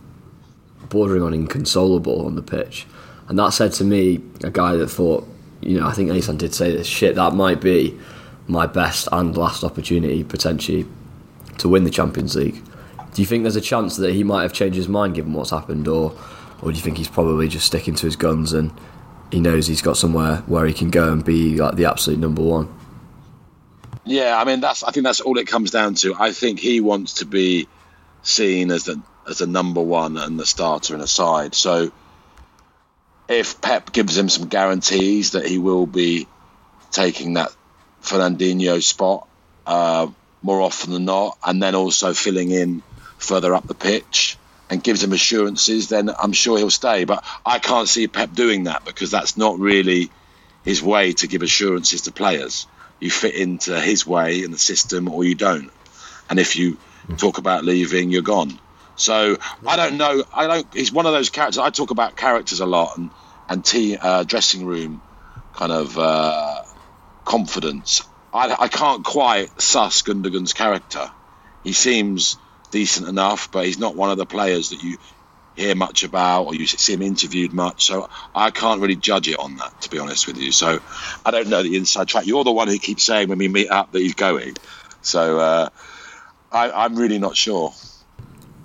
[0.89, 2.85] bordering on inconsolable on the pitch.
[3.27, 5.27] And that said to me, a guy that thought,
[5.61, 7.97] you know, I think Asan did say this, shit, that might be
[8.47, 10.85] my best and last opportunity potentially
[11.57, 12.61] to win the Champions League.
[13.13, 15.49] Do you think there's a chance that he might have changed his mind given what's
[15.49, 16.15] happened, or,
[16.61, 18.71] or do you think he's probably just sticking to his guns and
[19.31, 22.41] he knows he's got somewhere where he can go and be like the absolute number
[22.41, 22.67] one?
[24.05, 24.83] Yeah, I mean that's.
[24.83, 26.15] I think that's all it comes down to.
[26.17, 27.67] I think he wants to be
[28.21, 31.55] seen as the as a number one and the starter in a side.
[31.55, 31.91] So
[33.27, 36.27] if Pep gives him some guarantees that he will be
[36.91, 37.49] taking that
[38.03, 39.27] Fernandinho spot
[39.65, 40.07] uh,
[40.43, 42.83] more often than not, and then also filling in
[43.17, 44.37] further up the pitch
[44.69, 47.05] and gives him assurances, then I'm sure he'll stay.
[47.05, 50.11] But I can't see Pep doing that because that's not really
[50.63, 52.67] his way to give assurances to players.
[52.99, 55.69] You fit into his way and the system or you don't.
[56.29, 56.77] And if you
[57.17, 58.59] talk about leaving, you're gone.
[58.95, 60.23] So I don't know.
[60.33, 60.73] I don't.
[60.73, 61.57] He's one of those characters.
[61.57, 63.11] I talk about characters a lot and
[63.47, 65.01] and team uh, dressing room
[65.53, 66.61] kind of uh,
[67.25, 68.01] confidence.
[68.33, 71.09] I, I can't quite suss Gundogan's character.
[71.63, 72.37] He seems
[72.71, 74.97] decent enough, but he's not one of the players that you
[75.55, 77.85] hear much about or you see him interviewed much.
[77.85, 80.51] So I can't really judge it on that, to be honest with you.
[80.51, 80.79] So
[81.25, 82.25] I don't know the inside track.
[82.25, 84.55] You're the one who keeps saying when we meet up that he's going.
[85.01, 85.69] So uh,
[86.51, 87.73] I, I'm really not sure.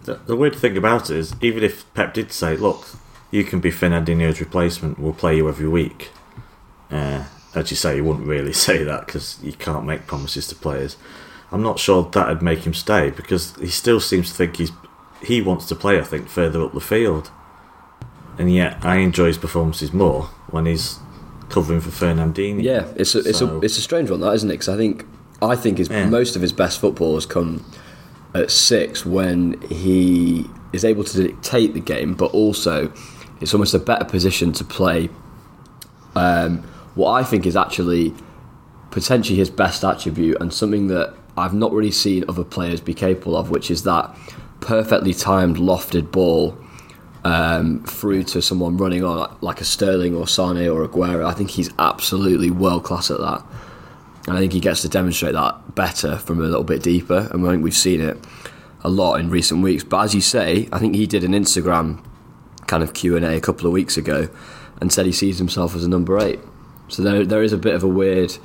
[0.04, 2.86] The, the weird thing about it is, even if Pep did say, "Look,
[3.30, 4.98] you can be Fernandinho's replacement.
[4.98, 6.10] We'll play you every week,"
[6.90, 7.24] uh,
[7.54, 10.96] as you say, he wouldn't really say that because you can't make promises to players.
[11.52, 14.70] I'm not sure that'd make him stay because he still seems to think he's
[15.22, 15.98] he wants to play.
[15.98, 17.30] I think further up the field,
[18.38, 20.98] and yet I enjoy his performances more when he's
[21.48, 22.62] covering for Fernandinho.
[22.62, 24.54] Yeah, it's a, it's So- a it's a strange one, that isn't it?
[24.54, 25.06] Because I think
[25.42, 26.08] I think his Yeah.
[26.08, 27.64] most of his best football has come
[28.34, 32.92] at six when he is able to dictate the game, but also
[33.40, 35.08] it's almost a better position to play.
[36.14, 36.62] Um,
[36.94, 38.14] what I think is actually
[38.90, 43.36] potentially his best attribute and something that I've not really seen other players be capable
[43.36, 44.14] of, which is that
[44.60, 46.56] perfectly timed lofted ball
[47.24, 51.26] um, through to someone running on like a Sterling or Sane or Aguero.
[51.26, 53.44] I think he's absolutely world class at that.
[54.26, 57.28] And I think he gets to demonstrate that better from a little bit deeper.
[57.30, 58.18] And I think we've seen it
[58.82, 59.84] a lot in recent weeks.
[59.84, 62.04] But as you say, I think he did an Instagram
[62.66, 64.28] kind of Q and A a couple of weeks ago,
[64.80, 66.38] and said he sees himself as a number eight.
[66.88, 68.36] So there, there is a bit of a weird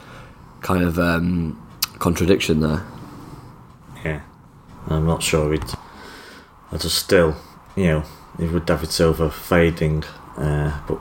[0.62, 1.62] kind of um,
[2.00, 2.84] contradiction there.
[4.04, 4.22] Yeah,
[4.88, 5.64] I'm not sure he'd.
[6.76, 7.38] I just still,
[7.78, 8.04] you know,
[8.38, 10.04] with David Silva fading,
[10.36, 11.00] uh, but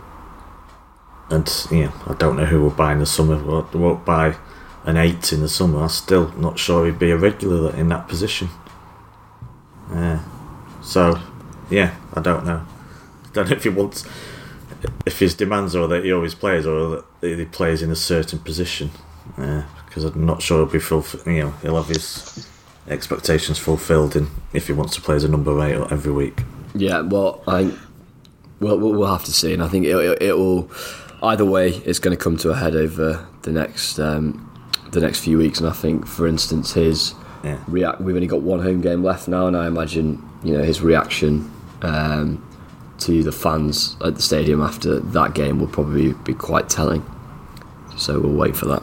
[1.28, 3.42] and you know, I don't know who will buy in the summer.
[3.42, 4.36] Won't, won't buy
[4.84, 5.82] an eight in the summer.
[5.82, 8.50] I'm still not sure he'd be a regular in that position.
[9.90, 10.20] Uh,
[10.80, 11.20] so,
[11.70, 12.64] yeah, I don't know.
[13.32, 14.04] don't know if he wants,
[15.04, 18.38] if his demands are that he always plays or that he plays in a certain
[18.38, 18.92] position.
[19.36, 22.48] Uh, because I'm not sure he'll be fulf- You know, he'll have his
[22.88, 26.42] expectations fulfilled in if he wants to play as a number eight every week.
[26.74, 27.72] Yeah, well, I
[28.60, 30.70] well we'll have to see, and I think it, it, it will
[31.22, 31.68] either way.
[31.70, 34.50] It's going to come to a head over the next um,
[34.90, 37.58] the next few weeks, and I think, for instance, his Yeah.
[37.68, 38.00] react.
[38.00, 41.50] We've only got one home game left now, and I imagine you know his reaction
[41.82, 42.42] um,
[42.98, 47.04] to the fans at the stadium after that game will probably be quite telling.
[47.96, 48.82] So we'll wait for that.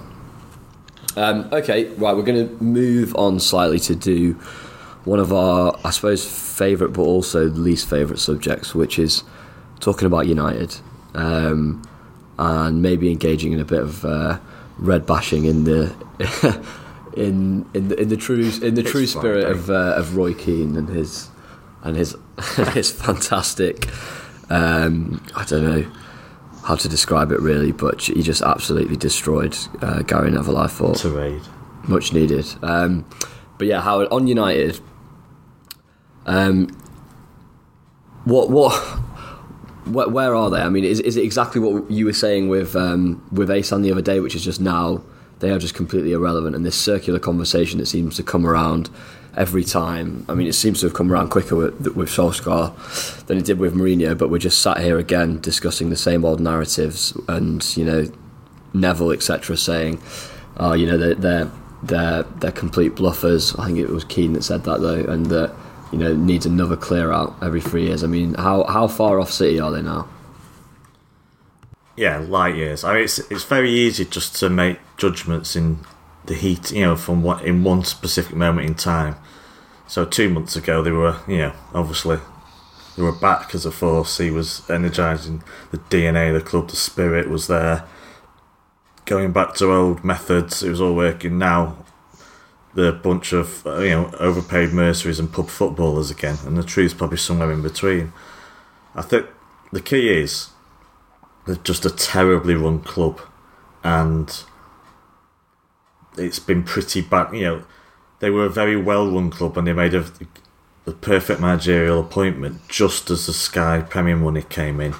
[1.18, 4.34] Um, okay, right, we're going to move on slightly to do
[5.04, 9.24] one of our, I suppose, favourite but also least favourite subjects, which is
[9.80, 10.76] talking about United
[11.14, 11.82] um,
[12.38, 14.40] and maybe engaging in a bit of uh,
[14.78, 15.94] red bashing in the
[17.16, 20.16] in in the, in the true in the It's true fine, spirit of uh, of
[20.16, 21.30] Roy Keane and his
[21.84, 22.16] and his
[22.74, 23.90] his fantastic
[24.50, 25.92] um, I don't know
[26.64, 30.58] how to describe it really, but he just absolutely destroyed uh, Gary Neville.
[30.58, 31.42] I thought to raid.
[31.88, 32.46] much needed.
[32.62, 33.06] Um,
[33.58, 34.80] but yeah, Howard on United.
[36.26, 36.70] Um,
[38.26, 38.74] what what
[39.86, 40.62] where, where are they?
[40.62, 43.92] I mean, is is it exactly what you were saying with um, with Asan the
[43.92, 45.02] other day, which is just now
[45.40, 48.90] they are just completely irrelevant, and this circular conversation that seems to come around
[49.36, 50.26] every time.
[50.28, 53.60] I mean, it seems to have come around quicker with, with Solskjaer than it did
[53.60, 57.86] with Mourinho, but we're just sat here again discussing the same old narratives, and you
[57.86, 58.12] know,
[58.74, 59.58] Neville etc.
[59.58, 60.02] saying,
[60.58, 61.52] "Oh, you know, they're they're
[61.84, 65.54] they're, they're complete bluffers." I think it was Keane that said that though, and that
[65.92, 68.04] you know needs another clear out every three years.
[68.04, 70.08] I mean, how how far off City are they now?
[71.96, 72.84] Yeah, light years.
[72.84, 75.80] I mean, it's it's very easy just to make judgments in
[76.26, 79.16] the heat, you know, from what in one specific moment in time.
[79.88, 82.20] So two months ago, they were, you know, obviously
[82.96, 84.18] they were back as a force.
[84.18, 86.70] He was energising the DNA the club.
[86.70, 87.86] The spirit was there.
[89.06, 91.38] Going back to old methods, it was all working.
[91.38, 91.78] Now,
[92.74, 97.18] the bunch of you know overpaid mercenaries and pub footballers again, and the truth's probably
[97.18, 98.14] somewhere in between.
[98.96, 99.26] I think
[99.72, 100.50] the key is
[101.46, 103.20] they're just a terribly run club,
[103.84, 104.44] and
[106.18, 107.34] it's been pretty bad.
[107.34, 107.64] You know,
[108.20, 110.06] they were a very well run club, and they made a,
[110.86, 114.94] the perfect managerial appointment just as the Sky Premier money came in,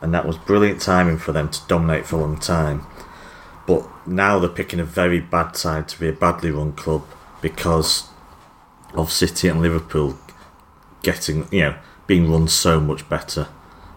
[0.00, 2.86] and that was brilliant timing for them to dominate for a long time.
[3.66, 7.04] But now they're picking a very bad side to be a badly run club
[7.42, 8.08] because
[8.94, 10.18] of City and Liverpool
[11.02, 13.48] getting, you know, being run so much better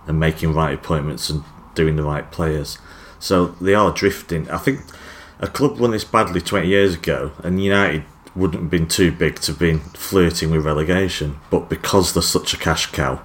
[0.08, 1.44] and making right appointments and
[1.76, 2.80] doing the right players.
[3.20, 4.50] So they are drifting.
[4.50, 4.82] I think
[5.40, 8.04] a club won this badly 20 years ago, and United
[8.36, 11.40] wouldn't have been too big to be flirting with relegation.
[11.50, 13.22] But because they're such a cash cow,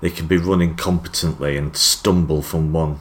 [0.00, 2.98] they can be running competently and stumble from one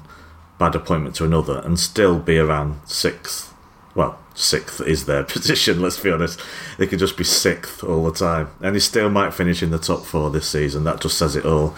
[0.57, 3.53] bad appointment to another and still be around sixth.
[3.93, 6.39] Well, sixth is their position, let's be honest.
[6.77, 8.49] They could just be sixth all the time.
[8.61, 10.83] And they still might finish in the top four this season.
[10.83, 11.75] That just says it all.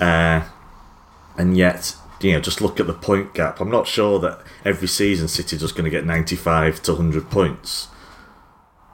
[0.00, 0.42] Uh,
[1.38, 3.60] and yet, you know, just look at the point gap.
[3.60, 7.30] I'm not sure that every season City is just going to get 95 to 100
[7.30, 7.88] points.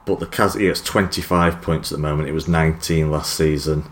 [0.05, 2.27] But the Cas it's 25 points at the moment.
[2.27, 3.85] It was 19 last season.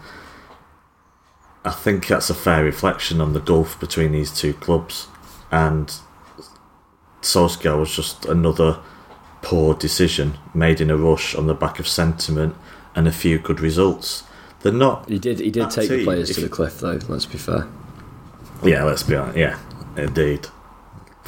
[1.64, 5.08] I think that's a fair reflection on the gulf between these two clubs.
[5.52, 5.94] And
[7.22, 8.80] Solskjaer was just another
[9.42, 12.56] poor decision made in a rush on the back of sentiment
[12.96, 14.24] and a few good results.
[14.62, 15.08] They're not.
[15.08, 15.40] He did.
[15.40, 17.00] He did take the players if to the cliff, though.
[17.08, 17.68] Let's be fair.
[18.64, 19.38] Yeah, let's be honest.
[19.38, 19.60] Yeah,
[19.98, 20.48] indeed.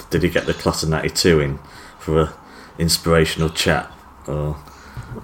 [0.09, 1.59] Did he get the class of '92 in
[1.99, 2.33] for a
[2.77, 3.91] inspirational chat?
[4.27, 4.57] Or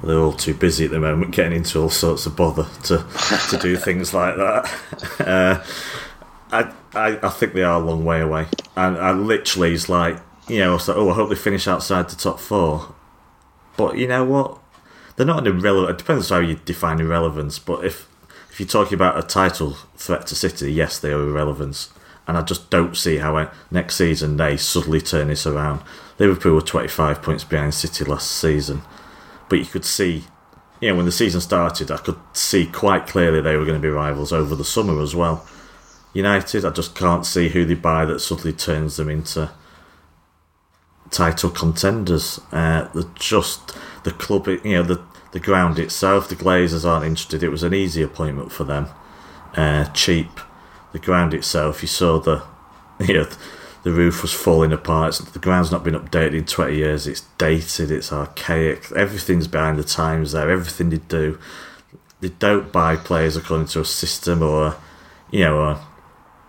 [0.04, 3.06] they're all too busy at the moment, getting into all sorts of bother to
[3.50, 4.80] to do things like that.
[5.20, 5.64] Uh,
[6.52, 10.18] I, I I think they are a long way away, and I literally is like,
[10.48, 12.96] you know, I was like, oh, I hope they finish outside the top four.
[13.78, 14.60] But you know what?
[15.16, 15.92] They're not an irrelevant.
[15.92, 17.60] It depends how you define irrelevance.
[17.60, 18.08] But if
[18.50, 21.90] if you're talking about a title threat to City, yes, they are irrelevant.
[22.30, 25.82] And I just don't see how next season they suddenly turn this around.
[26.20, 28.84] Liverpool were 25 points behind City last season,
[29.50, 30.26] but you could see,
[30.80, 33.86] you know, when the season started, I could see quite clearly they were going to
[33.86, 35.44] be rivals over the summer as well.
[36.14, 39.50] United, I just can't see who they buy that suddenly turns them into
[41.10, 42.40] title contenders.
[42.52, 46.30] Uh, they're just the club, you know, the the ground itself.
[46.30, 47.42] The Glazers aren't interested.
[47.42, 48.88] It was an easy appointment for them,
[49.56, 50.30] uh, cheap.
[50.92, 52.44] The ground itself, you saw the,
[53.00, 53.28] you know,
[53.84, 55.16] the roof was falling apart.
[55.16, 57.08] The ground's not been updated in twenty years.
[57.08, 57.92] It's dated.
[57.92, 58.92] It's archaic.
[58.92, 60.50] Everything's behind the times there.
[60.50, 61.40] Everything they do,
[62.20, 64.76] they don't buy players according to a system or,
[65.32, 65.88] you know, a,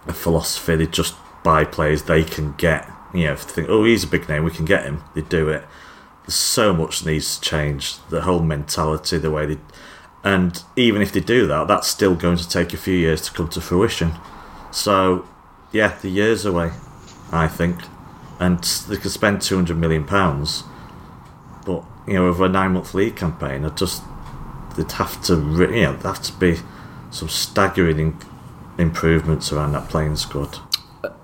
[0.08, 0.74] a philosophy.
[0.76, 2.88] They just buy players they can get.
[3.14, 5.02] You know, if they think, oh, he's a big name, we can get him.
[5.14, 5.64] They do it.
[6.22, 7.98] There's so much needs to change.
[8.08, 9.58] The whole mentality, the way they,
[10.22, 13.32] and even if they do that, that's still going to take a few years to
[13.32, 14.12] come to fruition.
[14.70, 15.26] So,
[15.72, 16.72] yeah, the years away,
[17.32, 17.76] I think,
[18.38, 20.64] and they could spend two hundred million pounds,
[21.64, 24.02] but you know, over a nine-month league campaign, I just
[24.76, 26.58] they'd have to, you know, have to be
[27.10, 28.20] some staggering
[28.78, 30.58] improvements around that playing squad.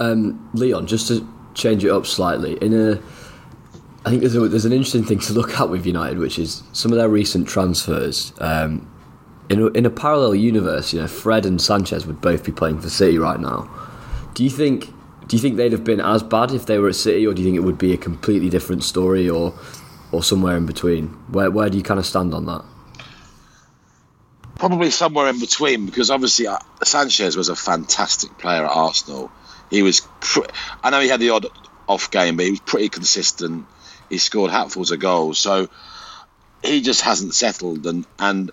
[0.00, 3.00] Um, Leon, just to change it up slightly, in a,
[4.07, 6.62] I think there's, a, there's an interesting thing to look at with United, which is
[6.73, 8.33] some of their recent transfers.
[8.38, 8.88] Um,
[9.49, 12.81] in a, in a parallel universe, you know, Fred and Sanchez would both be playing
[12.81, 13.69] for City right now.
[14.35, 14.92] Do you think?
[15.27, 17.42] Do you think they'd have been as bad if they were at City, or do
[17.42, 19.53] you think it would be a completely different story, or
[20.12, 21.09] or somewhere in between?
[21.33, 22.64] Where where do you kind of stand on that?
[24.55, 29.33] Probably somewhere in between because obviously uh, Sanchez was a fantastic player at Arsenal.
[29.69, 30.07] he was.
[30.21, 30.47] Pr-
[30.83, 31.47] I know he had the odd
[31.88, 33.66] off game, but he was pretty consistent.
[34.09, 35.69] He scored hatfuls of goals, so
[36.62, 37.87] he just hasn't settled.
[37.87, 38.51] And and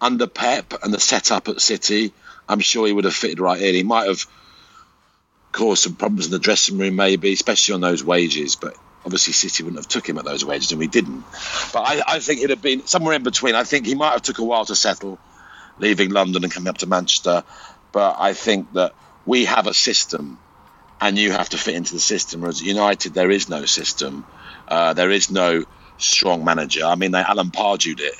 [0.00, 2.12] under Pep and the setup at City,
[2.48, 3.74] I'm sure he would have fitted right in.
[3.74, 4.26] He might have
[5.52, 8.56] caused some problems in the dressing room, maybe, especially on those wages.
[8.56, 11.24] But obviously, City wouldn't have took him at those wages, and we didn't.
[11.72, 13.54] But I, I think it'd have been somewhere in between.
[13.54, 15.18] I think he might have took a while to settle,
[15.78, 17.44] leaving London and coming up to Manchester.
[17.92, 20.38] But I think that we have a system,
[21.00, 22.42] and you have to fit into the system.
[22.42, 24.26] Whereas United, there is no system.
[24.68, 25.64] Uh, there is no
[25.98, 26.84] strong manager.
[26.84, 28.14] I mean, they Alan Pardewed it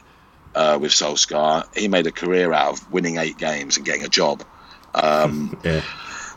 [0.55, 1.77] uh, with Solskjaer.
[1.77, 4.43] He made a career out of winning eight games and getting a job.
[4.95, 5.83] Um, Yeah.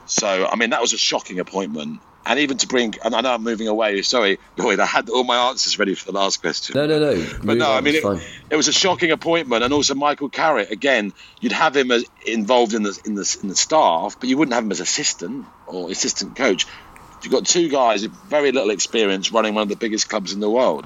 [0.05, 2.01] so, I mean, that was a shocking appointment.
[2.25, 4.01] And even to bring, and I know I'm moving away.
[4.03, 6.75] Sorry, Lloyd, I had all my answers ready for the last question.
[6.75, 7.25] No, no, no.
[7.37, 10.29] But Move no, on, I mean, it, it was a shocking appointment, and also Michael
[10.29, 10.69] Carrick.
[10.69, 14.37] Again, you'd have him as involved in the in the in the staff, but you
[14.37, 16.67] wouldn't have him as assistant or assistant coach.
[17.23, 20.39] You've got two guys with very little experience running one of the biggest clubs in
[20.39, 20.85] the world,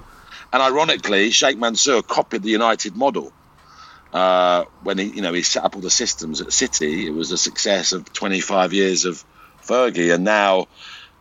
[0.51, 3.31] and ironically, Sheikh Mansour copied the United model.
[4.11, 7.31] Uh, when he, you know, he set up all the systems at City, it was
[7.31, 9.23] a success of 25 years of
[9.63, 10.67] Fergie, and now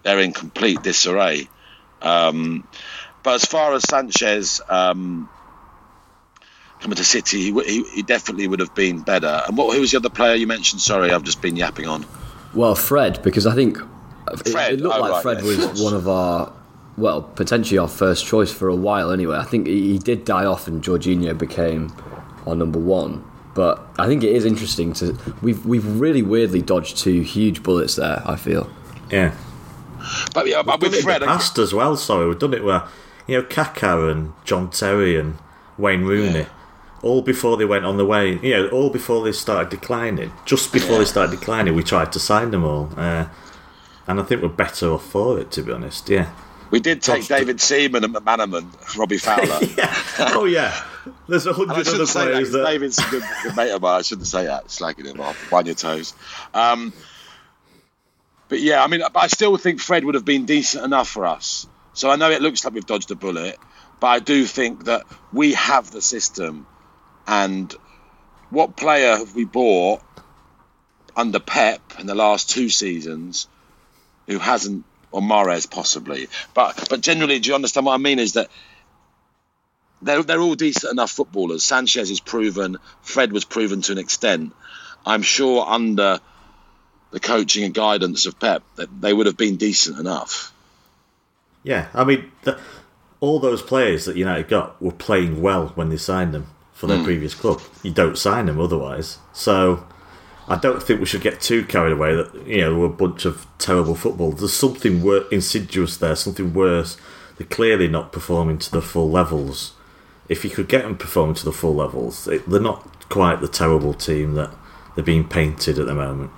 [0.02, 1.48] they're in complete disarray.
[2.02, 2.68] Um,
[3.22, 5.28] but as far as Sanchez um,
[6.80, 9.42] coming to City, he, he, he definitely would have been better.
[9.46, 9.74] And what?
[9.74, 10.82] Who was the other player you mentioned?
[10.82, 12.04] Sorry, I've just been yapping on.
[12.52, 13.78] Well, Fred, because I think
[14.46, 16.52] Fred, it looked oh, like right, Fred yeah, was one of our,
[16.96, 19.36] well, potentially our first choice for a while anyway.
[19.36, 21.92] I think he, he did die off and Jorginho became
[22.46, 23.24] our number one.
[23.54, 27.96] But I think it is interesting to we've we've really weirdly dodged two huge bullets
[27.96, 28.22] there.
[28.24, 28.70] I feel.
[29.10, 29.34] Yeah.
[30.34, 32.28] But yeah, but We've with done in Fred, the past as well, sorry.
[32.28, 32.84] We've done it where,
[33.26, 35.36] you know, Kaká and John Terry and
[35.78, 36.48] Wayne Rooney, Yeah.
[37.02, 40.72] all before they went on the way, you know, all before they started declining, just
[40.72, 40.98] before Yeah.
[41.00, 42.90] they started declining, we tried to sign them all.
[42.96, 43.26] Uh,
[44.06, 46.32] and I think we're better off for it, to be honest, yeah.
[46.70, 47.26] we did take.
[47.26, 49.58] David Seaman and McManaman, Robbie Fowler.
[49.76, 49.94] yeah.
[50.18, 50.74] Oh, yeah.
[51.28, 52.64] There's a hundred other shouldn't that that.
[52.64, 53.98] David's a good, good mate of mine.
[53.98, 56.14] I shouldn't say that, slagging him off, on your toes.
[56.54, 56.92] Um,
[58.48, 61.66] but yeah, I mean, I still think Fred would have been decent enough for us.
[61.94, 63.58] So I know it looks like we've dodged a bullet,
[63.98, 66.66] but I do think that we have the system.
[67.26, 67.74] And
[68.50, 70.02] what player have we bought
[71.16, 73.48] under Pep in the last two seasons
[74.26, 76.28] who hasn't, or Mahrez possibly?
[76.54, 78.18] But but generally, do you understand what I mean?
[78.18, 78.48] Is that
[80.02, 81.64] they're, they're all decent enough footballers.
[81.64, 82.78] Sanchez is proven.
[83.02, 84.52] Fred was proven to an extent.
[85.06, 86.20] I'm sure under
[87.10, 90.52] the coaching and guidance of Pep that they would have been decent enough.
[91.62, 92.58] Yeah, I mean, the,
[93.20, 96.98] all those players that United got were playing well when they signed them for their
[96.98, 97.04] hmm.
[97.04, 97.60] previous club.
[97.82, 99.18] You don't sign them otherwise.
[99.32, 99.86] So
[100.52, 103.24] I don't think we should get too carried away that you know we're a bunch
[103.24, 104.32] of terrible football.
[104.32, 106.98] There's something wor- insidious there, something worse.
[107.38, 109.72] They're clearly not performing to the full levels.
[110.28, 113.48] If you could get them performing to the full levels, it, they're not quite the
[113.48, 114.50] terrible team that
[114.94, 116.30] they're being painted at the moment.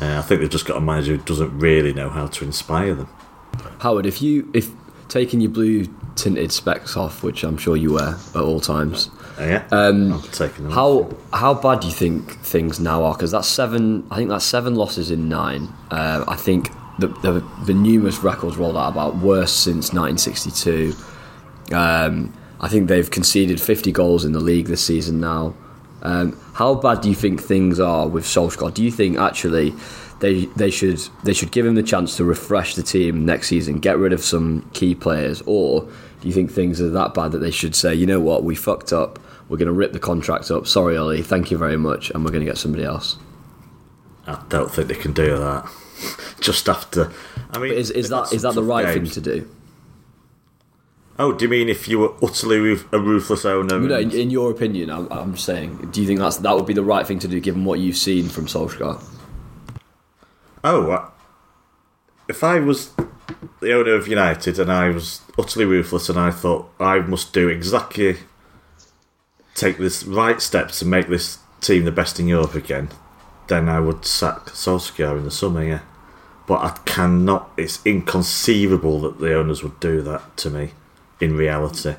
[0.00, 2.94] Uh, I think they've just got a manager who doesn't really know how to inspire
[2.94, 3.08] them.
[3.80, 4.70] Howard, if you if
[5.08, 9.44] taking your blue tinted specs off, which I'm sure you wear at all times, Oh,
[9.44, 10.72] yeah, Um, I'm taking them.
[10.72, 13.14] how how bad do you think things now are?
[13.14, 14.06] Because that's seven.
[14.10, 15.72] I think that's seven losses in nine.
[15.90, 20.94] Uh, I think the, the the numerous records rolled out about worst since 1962.
[21.72, 25.54] Um, I think they've conceded 50 goals in the league this season now.
[26.02, 28.72] Um, how bad do you think things are with Solskjaer?
[28.72, 29.74] Do you think actually
[30.20, 33.78] they they should they should give him the chance to refresh the team next season,
[33.80, 35.80] get rid of some key players, or
[36.20, 38.54] do you think things are that bad that they should say, you know what, we
[38.54, 39.18] fucked up,
[39.48, 40.66] we're going to rip the contract up.
[40.66, 43.16] Sorry, Ollie, thank you very much, and we're going to get somebody else.
[44.26, 45.68] I don't think they can do that.
[46.40, 47.12] Just after,
[47.50, 49.14] I mean, But is is that is that the right games.
[49.14, 49.48] thing to do?
[51.18, 53.78] Oh, do you mean if you were utterly roof- a ruthless owner?
[53.78, 56.74] Know, in, in your opinion, I'm, I'm saying, do you think that's that would be
[56.74, 59.00] the right thing to do given what you've seen from Solskjaer?
[60.64, 61.10] oh, uh,
[62.28, 62.90] if I was
[63.60, 67.48] the owner of United and I was utterly ruthless and I thought I must do
[67.48, 68.16] exactly
[69.54, 72.90] take this right steps to make this team the best in Europe again,
[73.48, 75.64] then I would sack Solskjaer in the summer.
[75.64, 75.80] Yeah,
[76.46, 77.50] but I cannot.
[77.56, 80.72] It's inconceivable that the owners would do that to me.
[81.20, 81.94] In reality,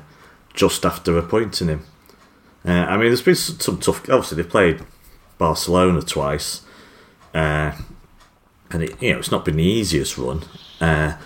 [0.54, 1.86] just after appointing him.
[2.64, 4.08] Uh, I mean, there's been some, some tough.
[4.10, 4.84] Obviously, they played
[5.38, 6.62] Barcelona twice,
[7.34, 7.72] uh,
[8.70, 10.42] and it, you know it's not been the easiest run.
[10.80, 11.16] Uh,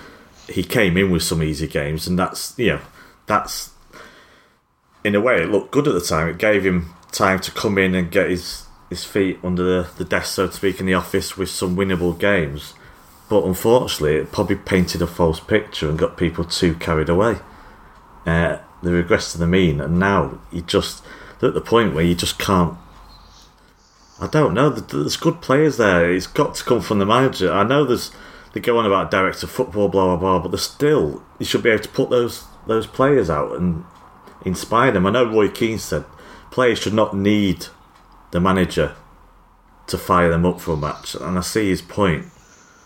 [0.49, 2.81] he came in with some easy games, and that's you know
[3.27, 3.70] that's
[5.05, 6.29] in a way it looked good at the time.
[6.29, 10.05] It gave him time to come in and get his his feet under the, the
[10.05, 12.75] desk, so to speak, in the office with some winnable games.
[13.31, 17.37] but unfortunately, it probably painted a false picture and got people too carried away.
[18.27, 21.05] Uh, they regressed to the mean, and now you just
[21.41, 22.77] at the point where you just can't.
[24.21, 24.69] I don't know.
[24.69, 26.13] There's good players there.
[26.13, 27.53] It's got to come from the manager.
[27.53, 28.11] I know there's
[28.53, 31.71] they go on about director football, blah blah blah, but there's still you should be
[31.71, 33.85] able to put those those players out and
[34.45, 35.07] inspire them.
[35.07, 36.05] I know Roy Keane said
[36.51, 37.67] players should not need
[38.31, 38.95] the manager
[39.87, 42.27] to fire them up for a match, and I see his point.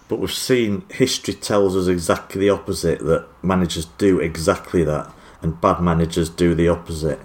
[0.08, 5.60] But we've seen history tells us exactly the opposite that managers do exactly that, and
[5.60, 7.20] bad managers do the opposite.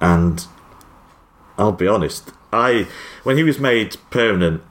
[0.00, 0.46] And
[1.56, 2.86] I'll be honest, I
[3.22, 4.62] when he was made permanent,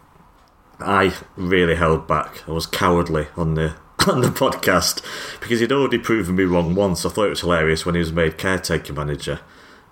[0.80, 2.48] I really held back.
[2.48, 3.76] I was cowardly on the
[4.08, 5.02] on the podcast
[5.40, 7.06] because he'd already proven me wrong once.
[7.06, 9.40] I thought it was hilarious when he was made caretaker manager,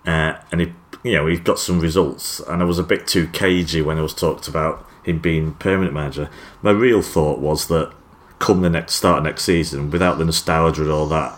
[0.06, 3.28] uh, and he you know he got some results, and I was a bit too
[3.28, 6.30] cagey when it was talked about him being permanent manager.
[6.62, 7.94] My real thought was that
[8.40, 11.38] come the next start of next season, without the nostalgia and all that,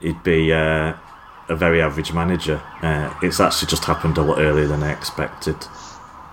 [0.00, 0.94] he'd be uh,
[1.48, 2.60] a very average manager.
[2.82, 5.56] Uh, it's actually just happened a lot earlier than I expected.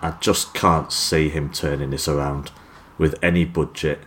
[0.02, 2.52] I just can't see him turning this around
[2.98, 4.00] with any budget,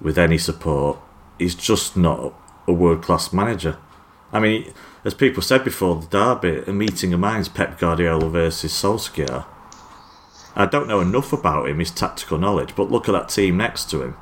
[0.00, 0.98] with any support.
[1.38, 2.34] He's just not
[2.66, 3.78] a world class manager.
[4.32, 4.72] I mean,
[5.04, 9.46] as people said before the derby, a meeting of minds, Pep Guardiola versus Solskjaer.
[10.54, 13.90] I don't know enough about him, his tactical knowledge, but look at that team next
[13.90, 14.16] to him.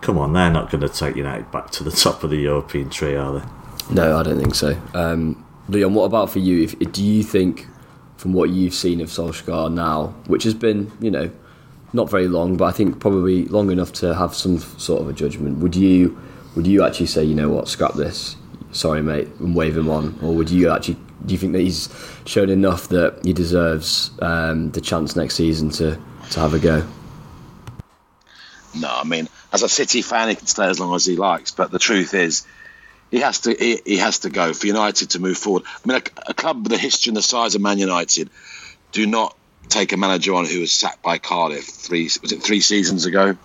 [0.00, 2.90] Come on, they're not going to take United back to the top of the European
[2.90, 3.94] tree, are they?
[3.94, 4.80] No, I don't think so.
[4.92, 6.64] Um, Leon, what about for you?
[6.64, 7.66] If, do you think,
[8.16, 11.30] from what you've seen of Solskjaer now, which has been, you know,
[11.94, 15.12] not very long, but I think probably long enough to have some sort of a
[15.12, 16.20] judgment, would you
[16.56, 18.36] would you actually say, you know what, scrap this,
[18.72, 21.88] sorry mate, and wave him on, or would you actually do you think that he's
[22.26, 25.98] shown enough that he deserves um, the chance next season to
[26.30, 26.86] to have a go?
[28.76, 31.52] No, I mean, as a City fan, he can stay as long as he likes.
[31.52, 32.44] But the truth is,
[33.10, 35.62] he has to he, he has to go for United to move forward.
[35.66, 38.30] I mean, a, a, club with a history and the size of Man United
[38.90, 39.36] do not
[39.68, 43.36] take a manager on who was sacked by Cardiff three was it three seasons ago,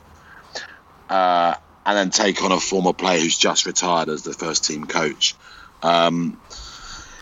[1.09, 1.55] uh,
[1.85, 5.35] and then take on a former player who's just retired as the first team coach.
[5.81, 6.39] Um,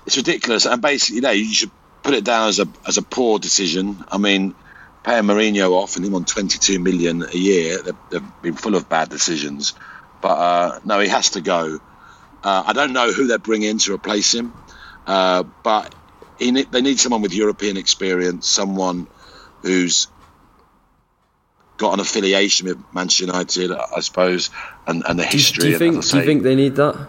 [0.05, 1.71] it's ridiculous, and basically, you know, you should
[2.03, 4.03] put it down as a as a poor decision.
[4.09, 4.55] I mean,
[5.03, 8.89] paying Mourinho off and him on 22 million a year, they've, they've been full of
[8.89, 9.73] bad decisions.
[10.21, 11.79] But uh, no, he has to go.
[12.43, 14.53] Uh, I don't know who they bring in to replace him,
[15.05, 15.95] uh, but
[16.39, 19.07] they need someone with European experience, someone
[19.61, 20.07] who's
[21.77, 24.49] got an affiliation with Manchester United, I suppose,
[24.85, 25.61] and, and the history.
[25.61, 26.09] Do you, do you think?
[26.09, 27.07] Do you think they need that?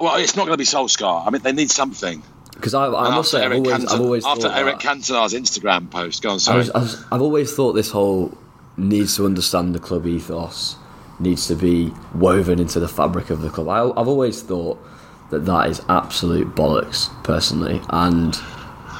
[0.00, 1.26] Well, it's not going to be Solskjaer.
[1.26, 2.22] I mean, they need something.
[2.52, 6.22] Because I, I must say, I've always, I've always, after Eric that, Cantona's Instagram post,
[6.22, 6.40] go on.
[6.40, 8.36] Sorry, I have always thought this whole
[8.76, 10.76] needs to understand the club ethos
[11.20, 13.68] needs to be woven into the fabric of the club.
[13.68, 14.78] I, I've always thought
[15.30, 18.38] that that is absolute bollocks, personally, and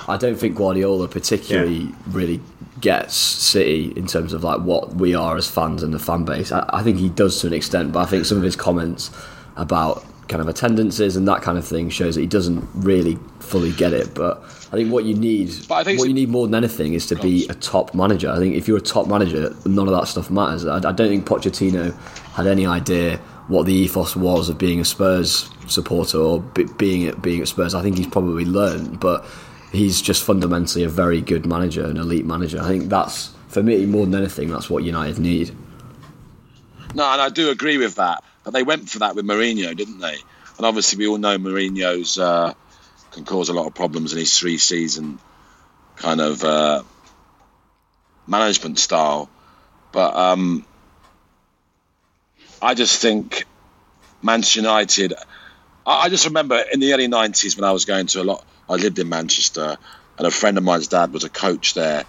[0.08, 1.94] I don't think Guardiola particularly yeah.
[2.08, 2.40] really
[2.80, 6.50] gets City in terms of like what we are as fans and the fan base.
[6.50, 9.10] I, I think he does to an extent, but I think some of his comments
[9.56, 13.72] about kind of attendances and that kind of thing shows that he doesn't really fully
[13.72, 14.14] get it.
[14.14, 17.46] But I think what you need, what you need more than anything, is to be
[17.48, 18.30] a top manager.
[18.30, 20.66] I think if you're a top manager, none of that stuff matters.
[20.66, 21.94] I, I don't think Pochettino
[22.32, 23.16] had any idea
[23.48, 27.48] what the ethos was of being a Spurs supporter or be, being at being at
[27.48, 27.74] Spurs.
[27.74, 29.24] I think he's probably learned, but
[29.72, 32.60] he's just fundamentally a very good manager, an elite manager.
[32.60, 34.50] I think that's for me more than anything.
[34.50, 35.54] That's what United need.
[36.94, 38.24] No, and I do agree with that.
[38.44, 40.16] But they went for that with Mourinho, didn't they?
[40.56, 42.54] And obviously, we all know Mourinho's uh,
[43.12, 45.18] can cause a lot of problems in his three-season
[45.96, 46.82] kind of uh,
[48.26, 49.28] management style.
[49.92, 50.64] But um,
[52.60, 53.44] I just think
[54.22, 55.14] Manchester United.
[55.88, 58.44] I, I just remember in the early '90s when I was going to a lot.
[58.68, 59.78] I lived in Manchester,
[60.18, 62.04] and a friend of mine's dad was a coach there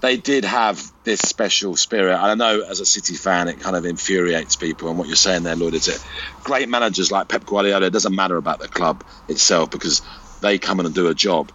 [0.00, 2.14] they did have this special spirit.
[2.14, 4.88] And I know as a City fan, it kind of infuriates people.
[4.88, 6.04] And what you're saying there, Lloyd, is that
[6.42, 10.02] great managers like Pep Guardiola, it doesn't matter about the club itself because
[10.40, 11.52] they come in and do a job.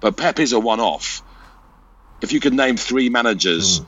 [0.00, 1.22] But Pep is a one off.
[2.20, 3.86] If you could name three managers mm.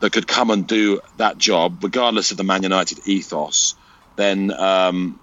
[0.00, 3.74] that could come and do that job, regardless of the Man United ethos,
[4.16, 5.18] then um,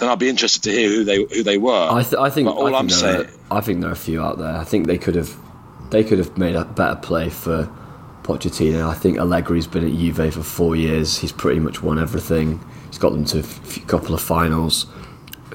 [0.00, 1.88] then I'd be interested to hear who they who they were.
[1.90, 3.96] I, th- I think but all I am saying, are, I think there are a
[3.96, 4.56] few out there.
[4.56, 5.36] I think they could have
[5.90, 7.70] they could have made a better play for
[8.22, 8.88] Pochettino.
[8.88, 11.18] I think Allegri's been at Juve for four years.
[11.18, 12.60] He's pretty much won everything.
[12.88, 14.86] He's got them to a couple of finals,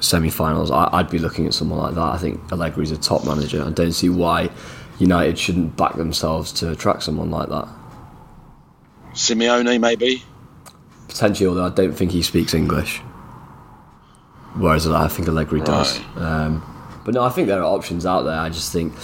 [0.00, 0.70] semi-finals.
[0.70, 2.00] I, would be looking at someone like that.
[2.00, 3.62] I think Allegri's a top manager.
[3.62, 4.50] I don't see why
[4.98, 7.68] United shouldn't back themselves to attract someone like that.
[9.12, 10.22] Simeone, maybe.
[11.08, 13.00] Potentially, although I don't think he speaks English.
[14.58, 16.00] Whereas I think Allegri does.
[16.16, 16.62] Um,
[17.04, 18.38] but no, I think there are options out there.
[18.38, 18.94] I just think,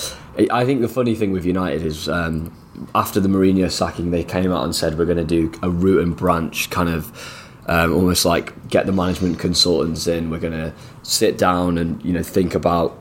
[0.50, 2.52] I think the funny thing with United is um,
[2.94, 6.02] after the Mourinho sacking, they came out and said we're going to do a root
[6.02, 7.38] and branch kind of.
[7.66, 10.30] Um, almost like get the management consultants in.
[10.30, 10.74] We're going to
[11.04, 12.98] sit down and you know think about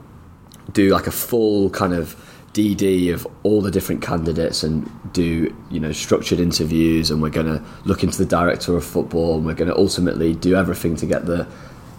[0.72, 2.16] do like a full kind of
[2.54, 7.48] DD of all the different candidates and do you know structured interviews and we're going
[7.48, 11.06] to look into the director of football and we're going to ultimately do everything to
[11.06, 11.48] get the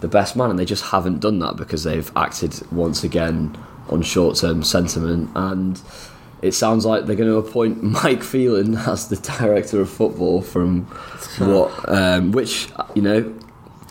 [0.02, 3.56] the best man and they just haven't done that because they've acted once again
[3.88, 5.80] on short-term sentiment and
[6.42, 10.82] it sounds like they're going to appoint Mike Phelan as the director of football from
[11.38, 13.32] what um, which you know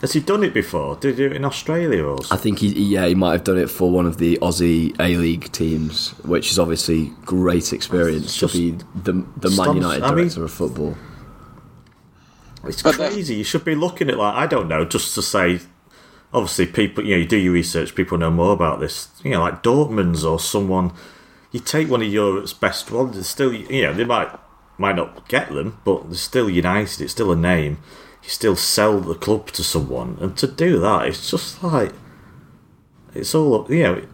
[0.01, 0.95] Has he done it before?
[0.97, 3.57] Did he do it in Australia or I think he, yeah, he might have done
[3.57, 8.51] it for one of the Aussie A League teams, which is obviously great experience It's
[8.53, 8.71] to be
[9.07, 9.75] the the Man stunts.
[9.75, 10.97] United I mean- director of football.
[12.63, 13.35] It's crazy.
[13.35, 15.61] You should be looking at like I don't know, just to say.
[16.33, 17.95] Obviously, people you know you do your research.
[17.95, 19.09] People know more about this.
[19.23, 20.93] You know, like Dortmund's or someone.
[21.51, 23.17] You take one of Europe's best ones.
[23.17, 24.29] It's still you know they might
[24.77, 27.01] might not get them, but they're still United.
[27.01, 27.79] It's still a name.
[28.23, 31.93] You still sell the club to someone, and to do that, it's just like
[33.13, 34.05] it's all you know.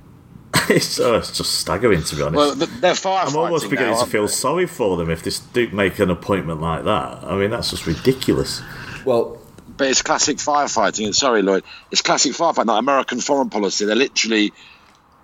[0.70, 2.36] It's, oh, it's just staggering to be honest.
[2.36, 4.28] Well, they're firefighting I'm almost now, beginning to feel they?
[4.34, 7.24] sorry for them if they do make an appointment like that.
[7.24, 8.62] I mean, that's just ridiculous.
[9.06, 9.37] Well,
[9.78, 11.14] But it's classic firefighting.
[11.14, 11.64] Sorry, Lloyd.
[11.92, 13.86] It's classic firefighting, like American foreign policy.
[13.86, 14.54] They literally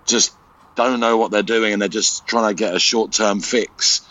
[0.06, 0.34] just
[0.76, 4.08] don't know what they're doing, and they're just trying to get a short-term fix,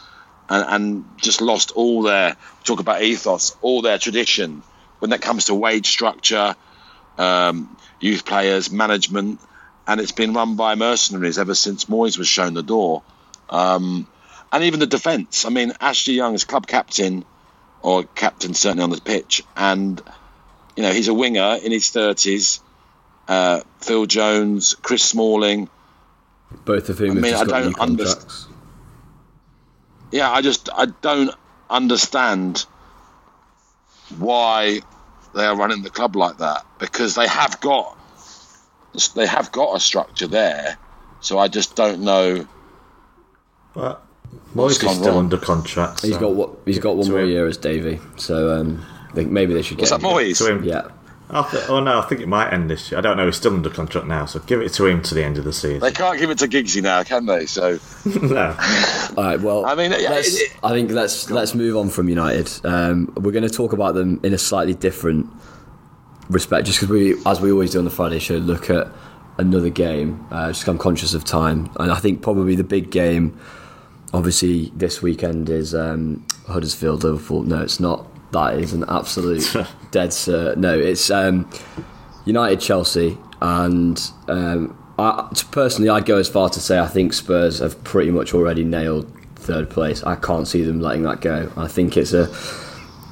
[0.50, 4.64] and, and just lost all their talk about ethos, all their tradition
[5.00, 6.56] when it comes to wage structure,
[7.18, 9.38] um, youth players, management,
[9.86, 13.04] and it's been run by mercenaries ever since Moyes was shown the door.
[13.50, 14.08] Um,
[14.54, 15.44] and even the defence.
[15.46, 17.26] I mean, Ashley Young is club captain,
[17.82, 20.02] or captain certainly on the pitch, and
[20.76, 22.60] you know he's a winger in his thirties.
[23.28, 25.70] Uh, Phil Jones, Chris Smalling.
[26.66, 28.48] both of whom I have mean, just I got don't underst- contracts.
[30.12, 31.32] Yeah, I just I don't
[31.70, 32.66] understand
[34.18, 34.80] why
[35.34, 37.98] they are running the club like that because they have got
[39.16, 40.78] they have got a structure there.
[41.22, 42.46] So I just don't know.
[43.74, 44.04] But
[44.54, 45.18] What's Moyes is still wrong?
[45.26, 46.02] under contract.
[46.04, 47.30] He's so got what he's got one to more him.
[47.30, 50.18] year as Davy, so um, I think maybe they should get What's that, him.
[50.18, 50.38] Moyes?
[50.44, 50.64] To him.
[50.64, 50.82] Yeah,
[51.52, 52.98] th- oh no, I think it might end this year.
[52.98, 53.26] I don't know.
[53.28, 55.54] He's still under contract now, so give it to him to the end of the
[55.54, 55.80] season.
[55.80, 57.46] They can't give it to Giggsy now, can they?
[57.46, 58.56] So no,
[59.18, 59.40] All right.
[59.40, 62.52] Well, I mean, let's, it- it- I think let's let's move on from United.
[62.66, 65.28] Um, we're going to talk about them in a slightly different
[66.30, 68.88] respect, just because we, as we always do on the Friday show, look at
[69.38, 70.26] another game.
[70.32, 73.38] Uh, just 'cause I'm conscious of time, and I think probably the big game,
[74.14, 77.44] obviously this weekend is um, Huddersfield Liverpool.
[77.44, 78.08] No, it's not.
[78.34, 79.44] That is an absolute
[79.92, 80.58] dead cert.
[80.58, 81.50] No, it's um,
[82.26, 87.60] United Chelsea, and um, I, personally, I'd go as far to say I think Spurs
[87.60, 90.04] have pretty much already nailed third place.
[90.04, 91.52] I can't see them letting that go.
[91.56, 92.28] I think it's a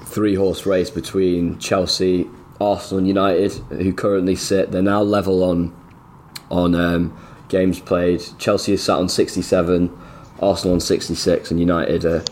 [0.05, 2.27] three horse race between Chelsea,
[2.59, 4.71] Arsenal, and United, who currently sit.
[4.71, 5.75] They're now level on
[6.49, 7.17] on um,
[7.47, 8.23] games played.
[8.39, 9.95] Chelsea is sat on 67,
[10.41, 12.23] Arsenal on 66, and United are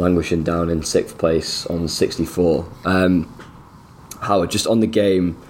[0.00, 2.68] languishing down in sixth place on 64.
[2.84, 3.32] Um,
[4.22, 5.40] Howard, just on the game,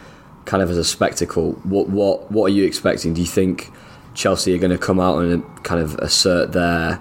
[0.44, 3.14] kind of as a spectacle, what what what are you expecting?
[3.14, 3.70] Do you think
[4.14, 7.01] Chelsea are going to come out and kind of assert their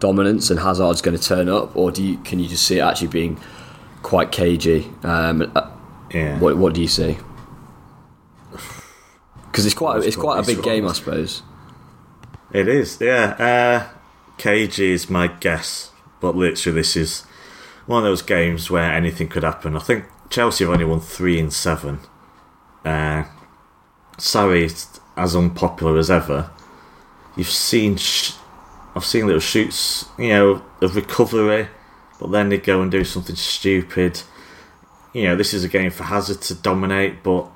[0.00, 2.82] dominance, and Hazard's going to turn up, or do you can you just see it
[2.82, 3.40] actually being
[4.02, 4.90] quite cagey?
[5.02, 5.70] Um, uh,
[6.12, 6.38] yeah.
[6.38, 7.18] what what do you see?
[9.46, 11.42] Because it's quite it's quite a big game, I suppose.
[12.52, 13.88] It is, yeah.
[13.88, 13.96] Uh,
[14.38, 15.91] KG is my guess,
[16.22, 17.26] but literally, this is
[17.86, 19.76] one of those games where anything could happen.
[19.76, 21.98] I think Chelsea have only won three in seven.
[22.84, 23.24] Uh,
[24.16, 26.50] is as unpopular as ever.
[27.36, 28.34] You've seen, sh-
[28.94, 31.68] I've seen little shoots, you know, of recovery,
[32.20, 34.22] but then they go and do something stupid.
[35.12, 37.50] You know, this is a game for Hazard to dominate, but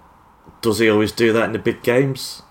[0.61, 2.43] does he always do that in the big games?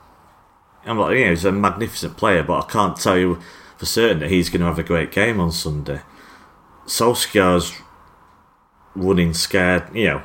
[0.85, 3.39] I'm like, you know, he's a magnificent player, but I can't tell you
[3.77, 6.01] for certain that he's going to have a great game on Sunday.
[6.85, 7.73] Solskjaer's
[8.95, 9.93] running scared.
[9.93, 10.19] You know,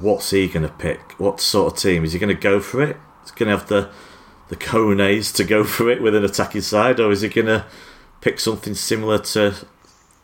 [0.00, 1.12] what's he going to pick?
[1.18, 2.96] What sort of team is he going to go for it?
[3.22, 3.90] He's going to have the
[4.48, 7.64] the Kones to go for it with an attacking side, or is he going to
[8.20, 9.54] pick something similar to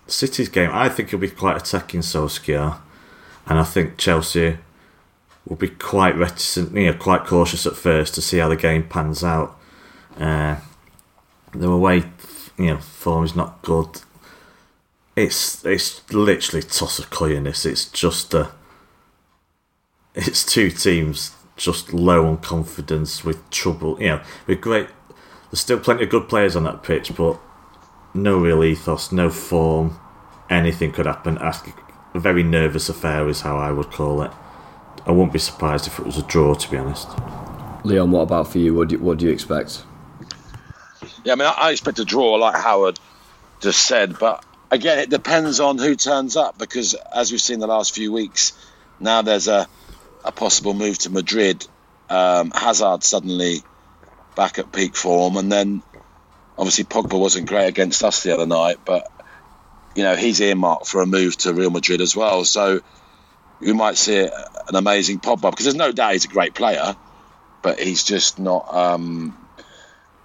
[0.08, 0.70] City's game?
[0.72, 2.78] I think he'll be quite attacking Solskjaer,
[3.46, 4.58] and I think Chelsea
[5.46, 8.88] will be quite reticent, you know, quite cautious at first to see how the game
[8.88, 9.56] pans out.
[10.18, 10.56] Uh,
[11.52, 12.02] the away,
[12.58, 14.00] you know, form is not good.
[15.14, 17.46] it's it's literally toss a coin.
[17.46, 18.52] It's just a
[20.14, 24.00] it's two teams just low on confidence with trouble.
[24.00, 24.88] You know, with great.
[25.50, 27.38] There's still plenty of good players on that pitch, but
[28.12, 29.98] no real ethos, no form.
[30.50, 31.38] Anything could happen.
[31.38, 34.30] A very nervous affair is how I would call it.
[35.06, 37.08] I wouldn't be surprised if it was a draw, to be honest.
[37.84, 38.74] Leon, what about for you?
[38.74, 39.84] What do you, what do you expect?
[41.24, 42.98] Yeah, I mean, I expect a draw, like Howard
[43.60, 47.66] just said, but again, it depends on who turns up because, as we've seen the
[47.66, 48.52] last few weeks,
[49.00, 49.66] now there's a,
[50.24, 51.66] a possible move to Madrid.
[52.08, 53.62] Um, Hazard suddenly
[54.36, 55.82] back at peak form, and then
[56.56, 59.10] obviously Pogba wasn't great against us the other night, but
[59.94, 62.44] you know he's earmarked for a move to Real Madrid as well.
[62.44, 62.80] So
[63.60, 66.94] we might see an amazing Pogba because there's no doubt he's a great player,
[67.62, 69.36] but he's just not um,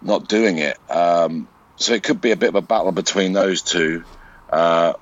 [0.01, 0.77] not doing it.
[0.89, 4.03] Um, so it could be a bit of a battle between those two.
[4.49, 4.93] Uh,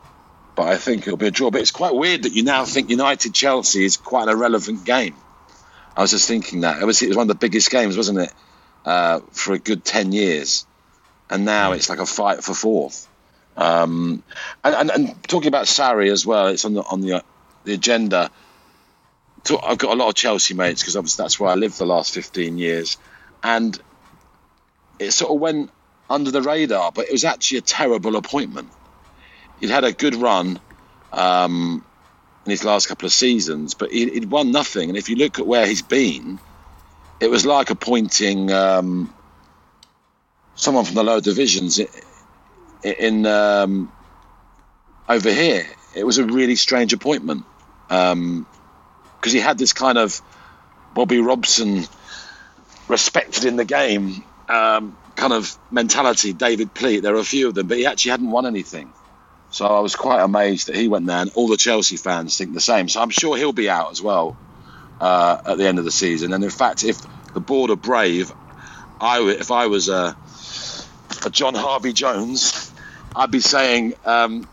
[0.55, 1.51] but I think it'll be a draw.
[1.51, 5.15] But it's quite weird that you now think United Chelsea is quite an irrelevant game.
[5.95, 6.85] I was just thinking that.
[6.85, 8.33] Was, it was one of the biggest games, wasn't it,
[8.85, 10.65] uh, for a good 10 years.
[11.29, 13.07] And now it's like a fight for fourth.
[13.57, 14.23] Um,
[14.63, 17.21] and, and, and, talking about Sarri as well, it's on the, on the, uh,
[17.65, 18.31] the agenda.
[19.63, 22.13] I've got a lot of Chelsea mates because obviously that's where I lived the last
[22.13, 22.97] 15 years.
[23.43, 23.77] And
[24.99, 25.71] it sort of went
[26.09, 28.69] under the radar, but it was actually a terrible appointment.
[29.59, 30.59] He'd had a good run
[31.11, 31.83] um,
[32.45, 34.89] in his last couple of seasons, but he, would won nothing.
[34.89, 36.39] And if you look at where he's been,
[37.19, 39.13] it was like appointing um,
[40.55, 41.87] someone from the lower divisions in,
[42.83, 43.91] in um,
[45.07, 45.65] over here.
[45.95, 47.45] It was a really strange appointment
[47.87, 48.45] because um,
[49.21, 50.21] he had this kind of
[50.93, 51.83] Bobby Robson
[52.87, 57.03] respected in the game um, kind of mentality, David Pleat.
[57.03, 58.93] There are a few of them, but he actually hadn't won anything.
[59.51, 62.53] So I was quite amazed that he went there, and all the Chelsea fans think
[62.53, 62.89] the same.
[62.89, 64.37] So I'm sure he'll be out as well
[64.99, 66.33] uh, at the end of the season.
[66.33, 66.99] And in fact, if
[67.33, 68.31] the board are brave,
[68.99, 70.17] I if I was a,
[71.25, 72.71] a John Harvey Jones,
[73.15, 74.47] I'd be saying um,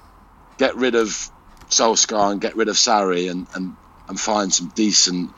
[0.58, 1.08] get rid of
[1.70, 3.76] Solskjaer and get rid of Sarri and, and,
[4.08, 5.34] and find some decent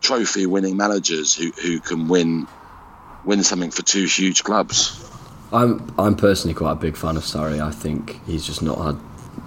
[0.00, 2.48] trophy winning managers who, who can win
[3.24, 4.98] win something for two huge clubs.
[5.52, 7.60] I'm I'm personally quite a big fan of Sarri.
[7.60, 8.98] I think he's just not had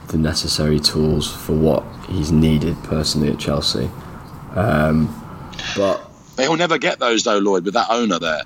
[0.10, 3.90] the necessary tools for what he's needed personally at Chelsea.
[4.56, 5.10] Um,
[5.76, 8.44] but he'll never get those though, Lloyd, with that owner there.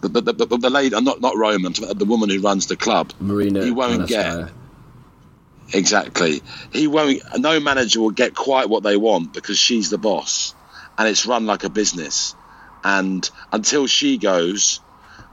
[0.00, 3.12] But the, the, the, the lady, not not Roman, the woman who runs the club.
[3.20, 3.64] Marina.
[3.64, 4.50] He won't get.
[5.72, 6.42] Exactly.
[6.72, 7.20] He won't.
[7.36, 10.54] No manager will get quite what they want because she's the boss,
[10.96, 12.34] and it's run like a business.
[12.84, 14.80] And until she goes,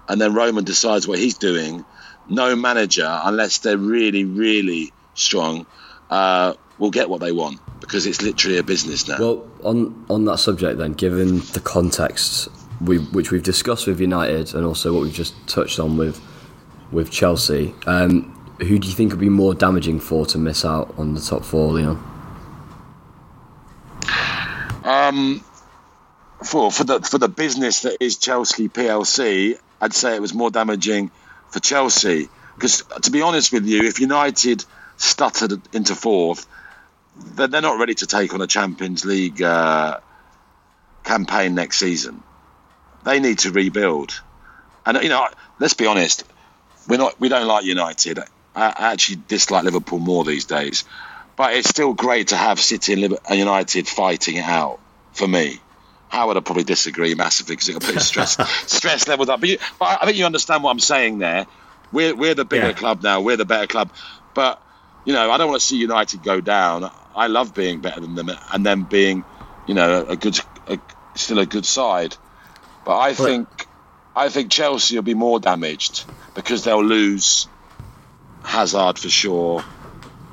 [0.07, 1.85] and then Roman decides what he's doing,
[2.27, 5.65] no manager, unless they're really, really strong,
[6.09, 9.17] uh, will get what they want because it's literally a business now.
[9.19, 12.49] Well, on on that subject, then, given the context
[12.81, 16.21] we which we've discussed with United and also what we've just touched on with
[16.91, 20.93] with Chelsea, um, who do you think would be more damaging for to miss out
[20.97, 22.11] on the top four, Leon?
[24.83, 25.43] Um,
[26.45, 30.51] for for the for the business that is Chelsea PLC, I'd say it was more
[30.51, 31.11] damaging
[31.49, 34.63] for Chelsea because to be honest with you, if United
[34.97, 36.47] stuttered into fourth,
[37.17, 39.99] then they're not ready to take on a Champions League uh,
[41.03, 42.23] campaign next season.
[43.03, 44.21] They need to rebuild,
[44.85, 45.27] and you know,
[45.59, 46.23] let's be honest,
[46.87, 48.19] we're not we don't like United.
[48.55, 50.85] I actually dislike Liverpool more these days,
[51.35, 54.79] but it's still great to have City and United fighting it out
[55.11, 55.59] for me.
[56.15, 58.37] Howard would probably disagree massively because it'll put stress
[58.71, 59.39] stress levels up.
[59.39, 61.45] But, you, but, I think you understand what I'm saying there.
[61.91, 62.73] We're we're the bigger yeah.
[62.73, 63.21] club now.
[63.21, 63.91] We're the better club.
[64.33, 64.61] But
[65.05, 66.89] you know, I don't want to see United go down.
[67.15, 69.23] I love being better than them and them being,
[69.67, 70.37] you know, a good,
[70.67, 70.79] a,
[71.13, 72.17] still a good side.
[72.83, 73.47] But I think,
[74.15, 76.03] I think Chelsea will be more damaged
[76.33, 77.47] because they'll lose
[78.43, 79.63] Hazard for sure.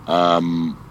[0.07, 0.82] Um,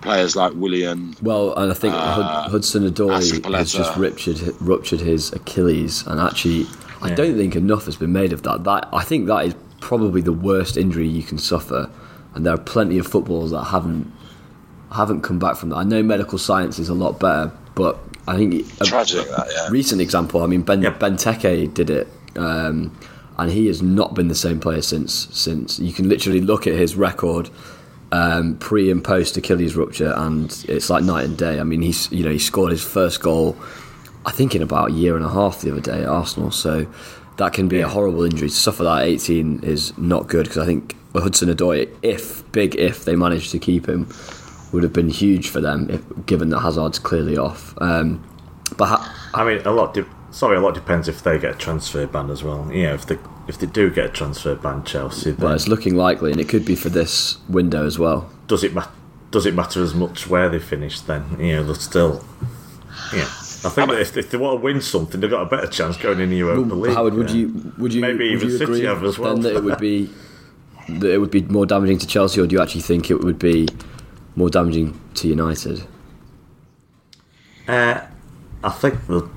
[0.00, 1.14] players like Willian.
[1.22, 6.66] Well, and I think uh, Hudson Odoi has just ruptured ruptured his Achilles, and actually,
[7.02, 8.64] I don't think enough has been made of that.
[8.64, 11.90] That I think that is probably the worst injury you can suffer,
[12.34, 14.12] and there are plenty of footballers that haven't
[14.92, 15.76] haven't come back from that.
[15.76, 19.68] I know medical science is a lot better, but I think a tragic that yeah.
[19.70, 20.42] recent example.
[20.42, 20.98] I mean, Ben yep.
[20.98, 22.08] Benteke did it.
[22.36, 22.96] Um,
[23.38, 25.28] and he has not been the same player since.
[25.30, 27.50] Since you can literally look at his record
[28.12, 31.60] um, pre and post Achilles rupture, and it's like night and day.
[31.60, 33.56] I mean, he's you know he scored his first goal,
[34.24, 36.50] I think in about a year and a half the other day at Arsenal.
[36.50, 36.86] So
[37.36, 38.48] that can be a horrible injury.
[38.48, 42.74] To suffer that at 18 is not good because I think Hudson Odoi, if big
[42.76, 44.08] if they managed to keep him,
[44.72, 45.88] would have been huge for them.
[45.90, 47.74] If, given that Hazard's clearly off.
[47.78, 48.24] Um,
[48.76, 49.94] but ha- I mean, a lot.
[49.94, 52.70] De- sorry, a lot depends if they get a transfer ban as well.
[52.72, 55.66] You know, if they if they do get a transfer ban, Chelsea, then well, it's
[55.66, 58.30] looking likely, and it could be for this window as well.
[58.46, 58.88] does it ma-
[59.30, 61.00] does it matter as much where they finish?
[61.00, 62.24] Then you know, they're still.
[63.12, 65.66] Yeah, I think that if, if they want to win something, they've got a better
[65.66, 66.94] chance going in the Europa League.
[66.94, 67.36] Howard, would yeah.
[67.36, 69.34] you would you Maybe would even you City have as well.
[69.34, 70.10] then that it would be
[70.88, 73.38] that it would be more damaging to Chelsea, or do you actually think it would
[73.38, 73.66] be
[74.36, 75.84] more damaging to United?
[77.66, 78.00] Uh,
[78.62, 79.28] I think the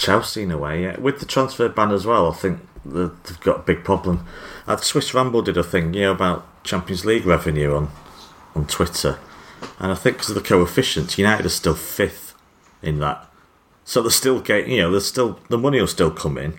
[0.00, 0.98] Chelsea in a way, yeah.
[0.98, 4.26] With the transfer ban as well, I think they've got a big problem.
[4.66, 7.90] Uh, Swiss Ramble did a thing, you know, about Champions League revenue on
[8.54, 9.18] on Twitter,
[9.78, 12.34] and I think because of the coefficients, United are still fifth
[12.82, 13.28] in that.
[13.84, 16.54] So they're still getting, you know, there's still the money will still come in,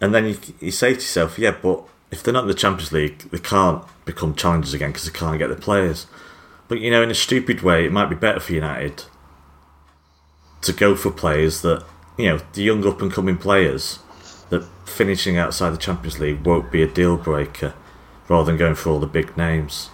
[0.00, 2.92] and then you, you say to yourself, yeah, but if they're not in the Champions
[2.92, 6.06] League, they can't become challengers again because they can't get the players.
[6.68, 9.04] But you know, in a stupid way, it might be better for United
[10.60, 11.84] to go for players that
[12.22, 13.98] you know the young up and coming players
[14.50, 17.74] that finishing outside the Champions League won't be a deal breaker
[18.28, 19.90] rather than going for all the big names.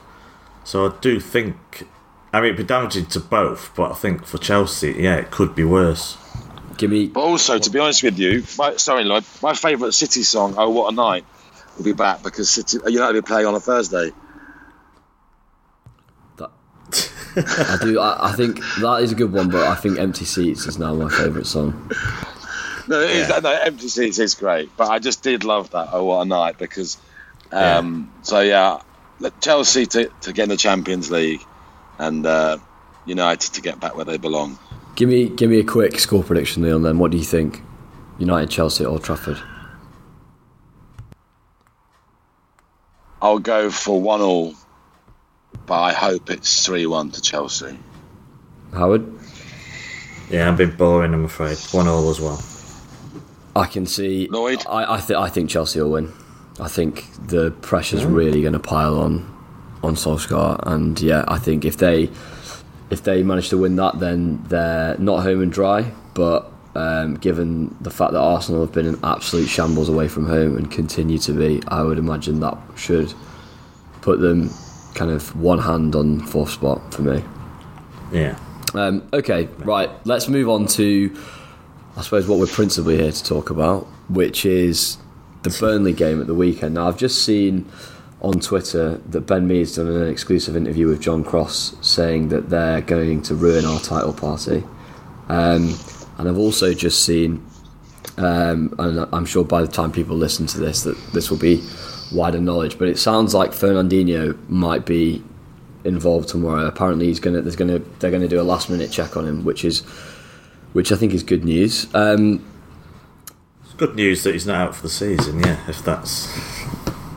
[0.62, 1.86] So I do think
[2.32, 5.54] I mean it'd be damaging to both, but I think for Chelsea, yeah, it could
[5.54, 6.18] be worse.
[6.76, 10.22] Give me But also, to be honest with you, my, sorry, Lloyd, my favourite City
[10.22, 11.24] song, "Oh What a Night,"
[11.76, 14.12] will be back because City United will be playing on a Thursday.
[16.36, 16.50] that.
[17.36, 18.00] I do.
[18.00, 20.94] I, I think that is a good one, but I think "Empty Seats" is now
[20.94, 21.90] my favourite song.
[22.88, 23.40] No, it is, Yeah.
[23.40, 25.90] no, empty seats is great, but I just did love that.
[25.92, 26.56] Oh, what a night!
[26.56, 26.96] Because,
[27.52, 28.80] um, so yeah,
[29.42, 31.42] Chelsea to, to get in the Champions League,
[31.98, 32.56] and uh,
[33.04, 34.58] United to get back where they belong.
[34.94, 36.82] Give me give me a quick score prediction, Leon.
[36.82, 37.60] Then what do you think?
[38.18, 39.38] United, Chelsea, at Old Trafford.
[43.20, 44.54] I'll go for one all,
[45.66, 47.78] but I hope it's three one to Chelsea.
[48.72, 49.06] Howard.
[50.30, 51.58] Yeah, a bit boring, I'm afraid.
[51.72, 52.42] One all as well.
[53.56, 54.28] I can see.
[54.28, 54.64] Lloyd?
[54.68, 56.12] I I, th- I think Chelsea will win.
[56.60, 59.34] I think the pressure's really going to pile on
[59.82, 62.10] on Solskjaer, and yeah, I think if they
[62.90, 65.92] if they manage to win that, then they're not home and dry.
[66.14, 70.56] But um, given the fact that Arsenal have been in absolute shambles away from home
[70.56, 73.12] and continue to be, I would imagine that should
[74.00, 74.50] put them
[74.94, 77.22] kind of one hand on fourth spot for me.
[78.12, 78.38] Yeah.
[78.74, 79.90] Um, okay, right.
[80.06, 81.16] Let's move on to,
[81.96, 84.98] I suppose, what we're principally here to talk about, which is
[85.42, 86.74] the Burnley game at the weekend.
[86.74, 87.70] Now, I've just seen
[88.20, 92.80] on Twitter that Ben Mee's done an exclusive interview with John Cross saying that they're
[92.80, 94.64] going to ruin our title party.
[95.28, 95.78] Um,
[96.18, 97.46] and I've also just seen,
[98.16, 101.62] um, and I'm sure by the time people listen to this, that this will be
[102.12, 102.78] wider knowledge.
[102.78, 105.22] But it sounds like Fernandinho might be
[105.84, 106.66] involved tomorrow.
[106.66, 107.40] Apparently, he's gonna.
[107.42, 107.78] There's gonna.
[107.98, 109.80] They're gonna do a last minute check on him, which is,
[110.72, 111.86] which I think is good news.
[111.94, 112.44] Um,
[113.64, 116.28] It's good news that he's not out for the season, yeah, if that's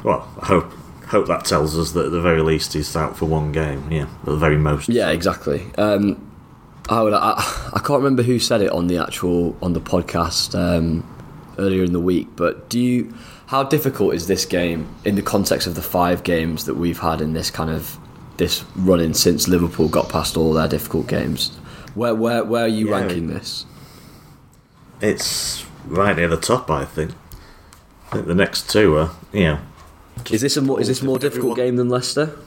[0.03, 0.71] well, I hope
[1.07, 4.03] hope that tells us that at the very least he's out for one game, yeah.
[4.19, 4.87] At the very most.
[4.89, 5.65] yeah, exactly.
[5.77, 6.27] Um,
[6.89, 7.33] I, would, I
[7.73, 11.03] I can't remember who said it on the actual on the podcast um,
[11.57, 13.13] earlier in the week, but do you?
[13.51, 17.19] How difficult is this game in the context of the five games that we've had
[17.19, 17.97] in this kind of
[18.37, 21.49] this running since Liverpool got past all their difficult games?
[21.93, 23.01] Where where where are you Yeah.
[23.01, 23.65] ranking this?
[25.01, 27.11] It's right near the top, I think.
[28.09, 29.59] I think the next two are, you know,
[30.29, 32.37] Is this a more is this more Everyone- difficult game than Leicester?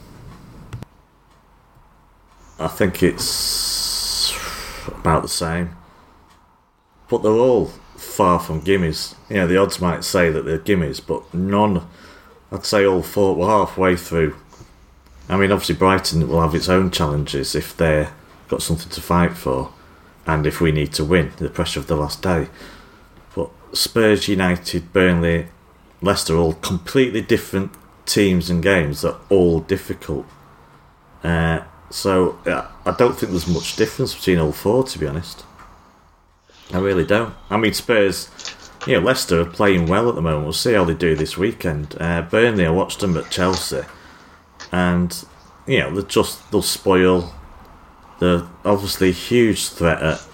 [2.59, 4.33] I think it's
[4.87, 5.75] about the same.
[7.09, 7.69] But they're all
[8.15, 9.15] far from gimmies.
[9.29, 11.85] You know, the odds might say that they're gimmies, but none.
[12.51, 14.35] I'd say all four were halfway through.
[15.27, 18.09] I mean, obviously Brighton will have its own challenges if they've
[18.47, 19.71] got something to fight for,
[20.25, 22.47] and if we need to win, the pressure of the last day.
[23.35, 25.47] But Spurs, United, Burnley,
[26.01, 27.71] Leicester, all completely different
[28.05, 30.25] teams and games that are all difficult.
[31.23, 35.43] Uh, so yeah, I don't think there's much difference between all four, to be honest.
[36.73, 37.33] I really don't.
[37.49, 38.29] I mean, Spurs,
[38.87, 40.43] you know, Leicester are playing well at the moment.
[40.43, 41.95] We'll see how they do this weekend.
[41.99, 43.81] Uh, Burnley, I watched them at Chelsea,
[44.71, 45.25] and
[45.67, 47.33] you know, they just they'll spoil.
[48.19, 50.25] They're obviously huge threat at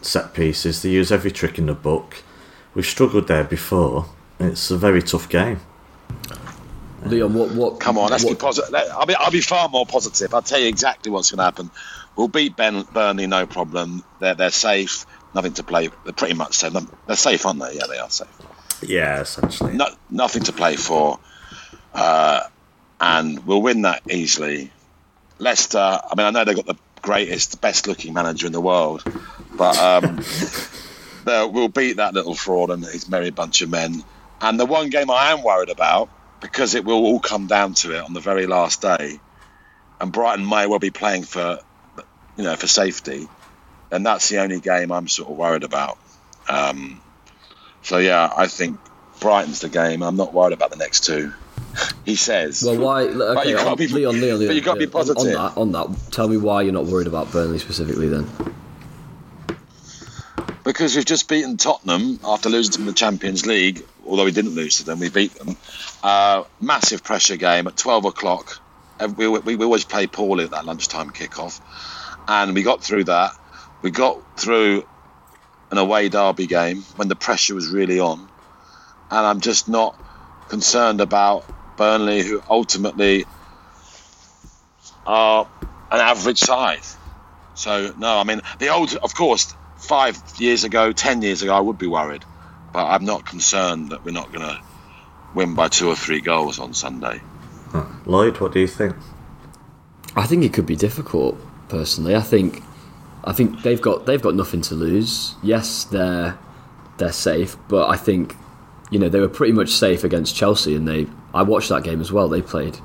[0.00, 0.82] set pieces.
[0.82, 2.22] They use every trick in the book.
[2.74, 4.06] We've struggled there before.
[4.38, 5.60] It's a very tough game.
[7.04, 7.80] Leon, what what?
[7.80, 8.74] Come on, let's be positive.
[8.74, 10.34] I'll be, I'll be far more positive.
[10.34, 11.70] I'll tell you exactly what's going to happen.
[12.16, 14.02] We'll beat ben, Burnley, no problem.
[14.20, 15.06] They're they're safe.
[15.36, 15.90] Nothing to play.
[16.04, 16.72] They're pretty much safe.
[17.06, 17.74] They're safe, aren't they?
[17.74, 18.26] Yeah, they are safe.
[18.82, 19.74] Yeah, essentially.
[19.74, 21.18] no, nothing to play for,
[21.92, 22.40] uh,
[22.98, 24.70] and we'll win that easily.
[25.38, 29.02] Leicester, I mean, I know they've got the greatest, best looking manager in the world,
[29.54, 30.24] but um,
[31.52, 34.02] we'll beat that little fraud and his merry bunch of men.
[34.40, 36.08] And the one game I am worried about,
[36.40, 39.20] because it will all come down to it on the very last day,
[40.00, 41.58] and Brighton may well be playing for,
[42.38, 43.28] you know, for safety,
[43.90, 45.98] and that's the only game I'm sort of worried about.
[46.48, 47.00] Um,
[47.82, 48.78] so yeah, I think
[49.20, 50.02] Brighton's the game.
[50.02, 51.32] I'm not worried about the next two.
[52.06, 52.62] He says.
[52.64, 53.02] Well, why?
[53.02, 54.48] Okay, you can't on, be- Leon, Leon, Leon.
[54.48, 55.36] but you can't be Leon, on- positive.
[55.38, 58.08] On, that, on that, tell me why you're not worried about Burnley specifically.
[58.08, 58.26] Then,
[60.64, 63.84] because we've just beaten Tottenham after losing to them in the Champions League.
[64.06, 65.56] Although we didn't lose to them, we beat them.
[66.02, 68.60] Uh, massive pressure game at 12 o'clock.
[68.98, 71.60] Uh, We, we, we always play poorly at that lunchtime kickoff,
[72.28, 73.32] and we got through that.
[73.82, 74.84] We got through
[75.70, 78.28] an away derby game when the pressure was really on,
[79.10, 80.00] and I'm just not
[80.48, 81.44] concerned about
[81.76, 83.26] Burnley, who ultimately
[85.06, 85.46] are
[85.90, 86.82] an average side.
[87.54, 91.60] So no, I mean the old, of course, five years ago, ten years ago, I
[91.60, 92.24] would be worried,
[92.72, 94.60] but I'm not concerned that we're not going to
[95.34, 97.20] win by two or three goals on Sunday.
[98.06, 98.96] Lloyd, what do you think?
[100.14, 101.38] I think it could be difficult.
[101.68, 102.62] Personally, I think,
[103.26, 105.34] I think they've got they've got nothing to lose.
[105.42, 106.38] Yes, they're
[106.98, 108.34] they're safe, but I think,
[108.90, 111.06] you know, they were pretty much safe against Chelsea, and they.
[111.34, 112.28] I watched that game as well.
[112.28, 112.78] They played,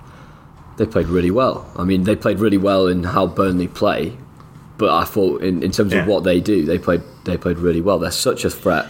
[0.77, 1.71] they played really well.
[1.77, 4.17] I mean, they played really well in how Burnley play,
[4.77, 6.01] but I thought in, in terms Yeah.
[6.01, 7.99] of what they do, they played they played really well.
[7.99, 8.89] They're such a threat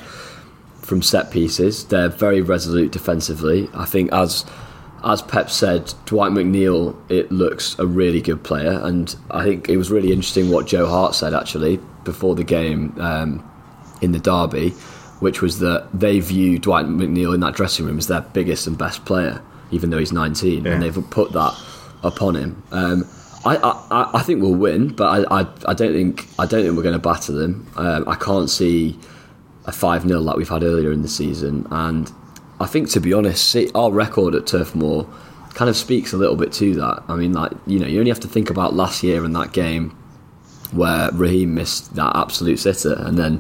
[0.81, 1.83] from set pieces.
[1.85, 3.69] They're very resolute defensively.
[3.73, 4.45] I think as
[5.03, 9.77] as Pep said, Dwight McNeil it looks a really good player, and I think it
[9.77, 13.43] was really interesting what Joe Hart said actually before the game um,
[14.01, 14.69] in the derby,
[15.19, 18.77] which was that they view Dwight McNeil in that dressing room as their biggest and
[18.77, 19.41] best player,
[19.71, 20.71] even though he's 19, Yeah.
[20.73, 21.55] and they've put that
[22.03, 22.61] upon him.
[22.71, 23.07] Um,
[23.43, 26.75] I, I, I think we'll win, but I, I, I don't think I don't think
[26.77, 27.67] we're going to batter them.
[27.75, 28.99] Um, I can't see
[29.65, 31.67] a 5 0 like we've had earlier in the season.
[31.71, 32.11] And
[32.61, 35.07] I think, to be honest, see, our record at Turf Moor
[35.55, 37.03] kind of speaks a little bit to that.
[37.07, 39.51] I mean, like, you know, you only have to think about last year and that
[39.51, 39.89] game
[40.71, 43.39] where Raheem missed that absolute sitter and then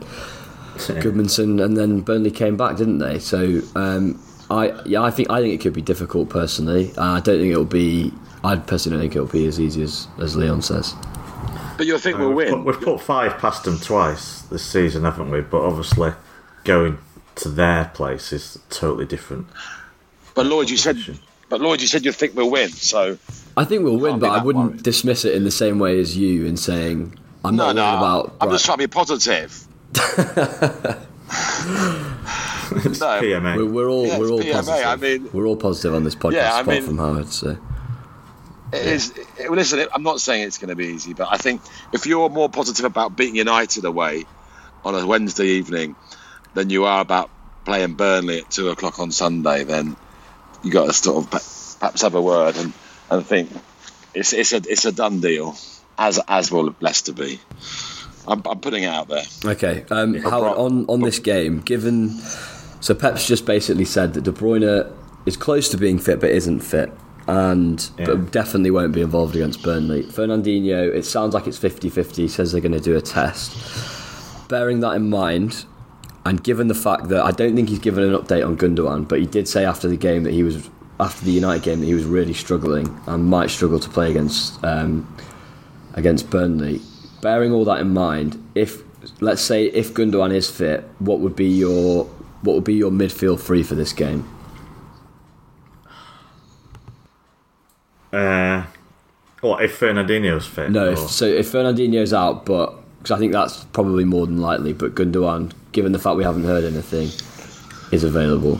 [0.77, 3.19] Gudmundsson and then Burnley came back, didn't they?
[3.19, 6.91] So, um, I yeah, I think I think it could be difficult personally.
[6.97, 8.11] Uh, I don't think it'll be.
[8.43, 10.93] I personally don't think it'll be as easy as, as Leon says.
[11.77, 12.63] But you think we'll We've win?
[12.63, 15.41] put, we've put five past them twice this season, haven't we?
[15.41, 16.13] But obviously,
[16.63, 16.97] going
[17.35, 19.47] to their place is totally different.
[20.35, 20.97] But Lloyd, you said.
[21.49, 22.69] But Lloyd, you said you think we'll win.
[22.69, 23.17] So
[23.57, 24.83] I think we'll win, but I wouldn't worried.
[24.83, 27.97] dismiss it in the same way as you in saying I'm no, not no, worried
[27.97, 28.35] about.
[28.39, 29.67] I'm just trying to be positive.
[32.73, 33.21] It's No.
[33.21, 33.57] PMA.
[33.57, 34.85] we're, we're all Yeah, we're all PMA, positive.
[34.85, 37.27] I mean- we're all positive on this podcast, Yeah, I apart mean- from Howard.
[37.27, 37.57] So
[38.71, 39.09] It is.
[39.37, 41.61] It, well, listen, I'm not saying it's going to be easy, but I think
[41.91, 44.23] if you're more positive about beating United away
[44.85, 45.95] on a Wednesday evening
[46.53, 47.29] than you are about
[47.65, 49.95] playing Burnley at two o'clock on Sunday, then
[50.63, 51.31] you got to sort of
[51.79, 52.73] perhaps have a word and,
[53.09, 53.49] and think
[54.13, 55.55] it's it's a it's a done deal,
[55.97, 57.39] as as will Leicester be.
[58.27, 59.23] I'm, I'm putting it out there.
[59.45, 62.09] okay, um, Howard, Bro- on on this game, given
[62.79, 64.91] so Pep's just basically said that De Bruyne
[65.25, 66.91] is close to being fit but isn't fit.
[67.27, 68.05] And Yeah.
[68.05, 70.01] but definitely won't be involved against Burnley.
[70.03, 72.27] Fernandinho, it sounds like it's 50 50.
[72.27, 73.55] Says they're going to do a test.
[74.49, 75.65] Bearing that in mind,
[76.25, 79.19] and given the fact that I don't think he's given an update on Gundogan, but
[79.19, 80.69] he did say after the game that he was
[80.99, 84.63] after the United game that he was really struggling and might struggle to play against
[84.63, 85.15] um,
[85.93, 86.81] against Burnley.
[87.21, 88.83] Bearing all that in mind, if
[89.19, 92.05] let's say if Gundogan is fit, what would be your
[92.41, 94.27] what would be your midfield three for this game?
[98.13, 98.65] Uh,
[99.39, 100.69] what if Fernandinho's fit?
[100.69, 104.73] No, if, so if Fernandinho's out, but because I think that's probably more than likely,
[104.73, 107.09] but Gundogan, given the fact we haven't heard anything,
[107.91, 108.59] is available.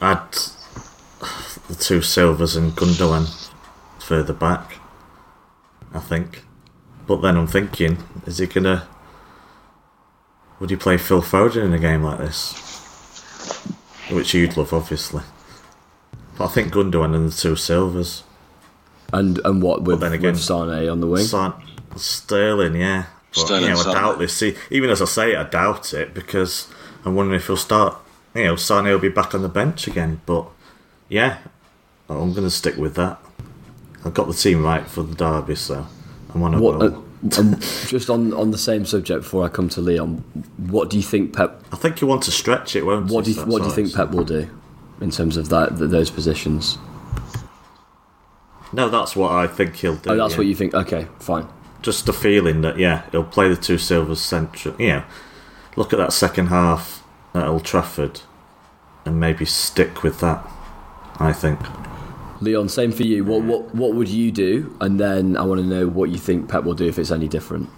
[0.00, 0.32] Add
[1.68, 3.26] the two Silvers and Gundogan
[4.00, 4.78] further back.
[5.94, 6.44] I think,
[7.06, 8.86] but then I'm thinking, is he gonna?
[10.60, 12.52] Would he play Phil Foden in a game like this?
[14.10, 15.22] Which you'd love, obviously.
[16.36, 18.22] But I think Gundogan and the two Silvers.
[19.12, 21.24] And and what with, then again- with Sane on the wing?
[21.24, 21.54] San-
[21.96, 23.06] Sterling, yeah.
[23.46, 24.34] But, you know, I doubt this.
[24.36, 26.68] See, even as I say it, I doubt it because
[27.04, 27.96] I'm wondering if he'll start.
[28.34, 30.20] You know, Sane will be back on the bench again.
[30.26, 30.46] But
[31.08, 31.38] yeah,
[32.08, 33.18] I'm going to stick with that.
[34.04, 35.86] I've got the team right for the derby, so
[36.34, 36.94] I'm on a What roll.
[36.94, 37.02] uh,
[37.38, 37.58] um,
[37.88, 40.18] just on, on the same subject before I come to Leon,
[40.68, 41.60] what do you think Pep?
[41.72, 43.36] I think you want to stretch it, won't What do you?
[43.36, 43.92] you, That's what do you think.
[43.92, 44.48] Pep will do
[45.00, 46.78] in terms of that th- those positions?
[48.72, 50.10] No, that's what I think he'll do.
[50.10, 50.38] Oh, that's yeah.
[50.38, 50.74] what you think.
[50.74, 51.46] Okay, fine.
[51.82, 54.74] Just the feeling that yeah, he'll play the two Silvers central.
[54.78, 55.04] Yeah,
[55.76, 57.04] look at that second half
[57.34, 58.20] at Old Trafford,
[59.04, 60.44] and maybe stick with that.
[61.20, 61.60] I think.
[62.40, 63.24] Leon, same for you.
[63.24, 64.76] What what what would you do?
[64.80, 67.28] And then I want to know what you think Pep will do if it's any
[67.28, 67.68] different.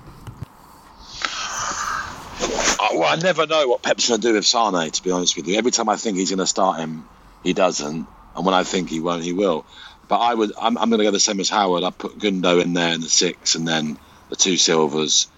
[2.79, 4.91] Uh, well, I never know what Pep's going to do with Sane.
[4.91, 7.09] To be honest with you, every time I think he's going to start him,
[7.43, 9.65] he doesn't, and when I think he won't, he will.
[10.11, 11.85] But I would, I'm, I'm going to go the same as Howard.
[11.85, 13.97] I put Gundo in there in the six, and then
[14.29, 15.29] the two Silvas,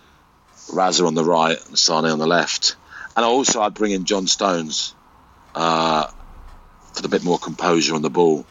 [0.68, 2.76] Razza on the right, and Sane on the left,
[3.14, 4.94] and also I'd bring in John Stones
[5.54, 6.06] uh,
[6.94, 8.46] for the bit more composure on the ball.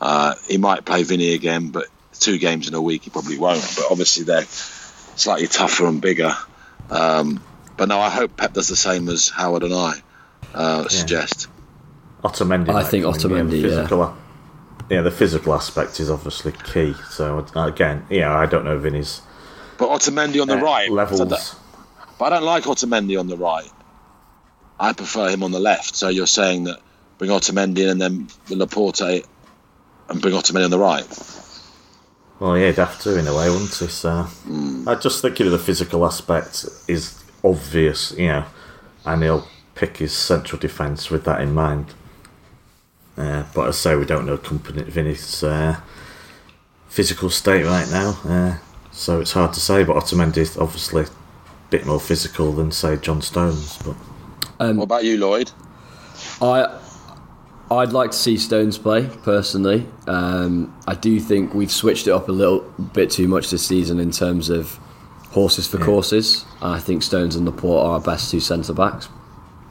[0.00, 1.86] Uh, he might play Vinny again, but
[2.18, 3.62] two games in a week he probably won't.
[3.76, 6.34] But obviously they're slightly tougher and bigger.
[6.90, 7.44] Um,
[7.76, 10.02] but no, I hope Pep does the same as Howard and I
[10.52, 11.46] uh, suggest.
[12.24, 12.70] Otamendi.
[12.70, 13.68] I might think come in, Otamendi, yeah.
[13.68, 14.16] physical a-
[14.90, 16.94] yeah, the physical aspect is obviously key.
[17.10, 19.22] So again, yeah, I don't know Vinny's
[19.78, 21.54] But Otamendi on the uh, right, levels.
[22.18, 23.70] but I don't like Otamendi on the right.
[24.78, 25.94] I prefer him on the left.
[25.94, 26.80] So you're saying that
[27.18, 29.00] bring Otamendi in and then Laporte
[30.08, 31.06] and bring Otamendi on the right.
[32.40, 33.86] Well, yeah, he'd have to in a way, wouldn't he?
[33.86, 34.26] So
[34.86, 38.44] I just think you know, the physical aspect is obvious, you know,
[39.04, 41.94] and he'll pick his central defence with that in mind.
[43.20, 45.78] Uh, but as I say, we don't know Kompany Vinny's uh,
[46.88, 48.58] physical state right now, uh,
[48.92, 49.84] so it's hard to say.
[49.84, 51.08] But Otamendi is obviously a
[51.70, 53.96] bit more physical than say John Stones, but.
[54.58, 55.50] What about you, Lloyd?
[56.42, 56.78] I
[57.70, 59.86] I'd like to see Stones play personally.
[60.08, 62.60] Um, I do think we've switched it up a little
[62.94, 64.78] bit too much this season in terms of
[65.30, 66.44] horses for courses.
[66.60, 69.08] I think Stones and Laporte are our best two centre backs.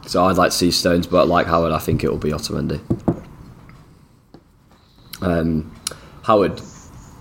[0.07, 2.79] So I'd like to see Stones, but like Howard, I think it will be Otamendi.
[5.21, 5.73] Um,
[6.23, 6.59] Howard,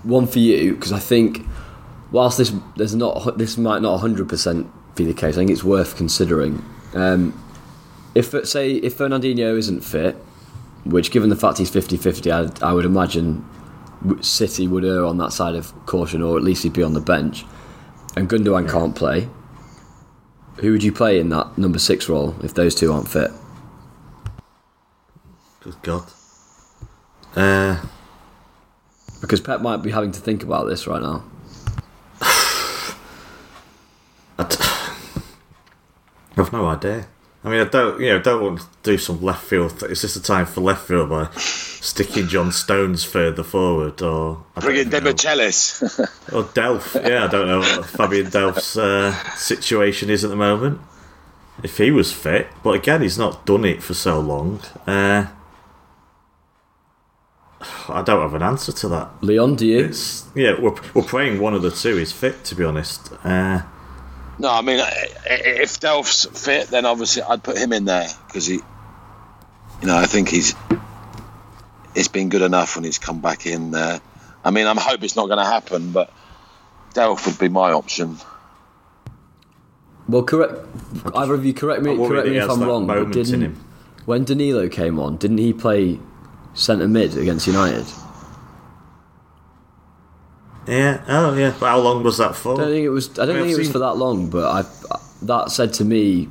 [0.03, 1.45] one for you because I think
[2.11, 5.63] whilst this there's not this might not hundred percent be the case, I think it's
[5.63, 6.63] worth considering.
[6.93, 7.41] Um,
[8.15, 10.15] if say if Fernandinho isn't fit,
[10.85, 13.45] which given the fact he's 50-50, I, I would imagine
[14.21, 17.01] City would err on that side of caution, or at least he'd be on the
[17.01, 17.45] bench.
[18.15, 19.29] And Gundogan can't play.
[20.57, 23.31] Who would you play in that number six role if those two aren't fit?
[25.61, 26.03] Good God.
[27.35, 27.77] Uh,
[29.21, 31.23] Because Pep might be having to think about this right now.
[34.37, 34.55] I d-
[36.37, 37.07] I've no idea.
[37.43, 39.79] I mean, I don't, you know, don't want to do some left field.
[39.79, 44.43] Th- is this the time for left field by sticking John Stones further forward, or
[44.57, 45.11] I Bring in don't know.
[45.13, 45.81] Demichelis.
[46.33, 46.95] or Delph?
[47.07, 50.81] Yeah, I don't know what Fabian Delph's uh, situation is at the moment.
[51.63, 54.59] If he was fit, but again, he's not done it for so long.
[54.87, 55.27] Uh,
[57.89, 59.09] I don't have an answer to that.
[59.21, 59.79] Leon, do you?
[59.85, 62.43] It's yeah, we're we're praying one of the two is fit.
[62.45, 63.61] To be honest, uh,
[64.37, 64.83] no, I mean, i-
[65.29, 68.55] i- if Delph's fit, then obviously I'd put him in there because he,
[69.81, 70.55] you know, I think he's
[71.95, 73.99] it's been good enough when he's come back in there.
[74.45, 76.13] I mean, I'm hope it's not going to happen, but
[76.93, 78.17] Delph would be my option.
[80.07, 80.53] Well, correct.
[81.13, 81.97] Either of you correct me.
[81.97, 82.87] Correct me if I'm wrong.
[82.87, 83.65] But didn't him.
[84.05, 85.99] when Danilo came on, didn't he play
[86.53, 87.85] centre mid against United?
[90.67, 91.03] yeah.
[91.07, 91.53] Oh yeah.
[91.59, 92.53] But how long was that for?
[92.53, 93.09] I don't think it was.
[93.17, 94.29] I don't I've think it was for that long.
[94.29, 94.69] But I
[95.23, 96.29] that said to me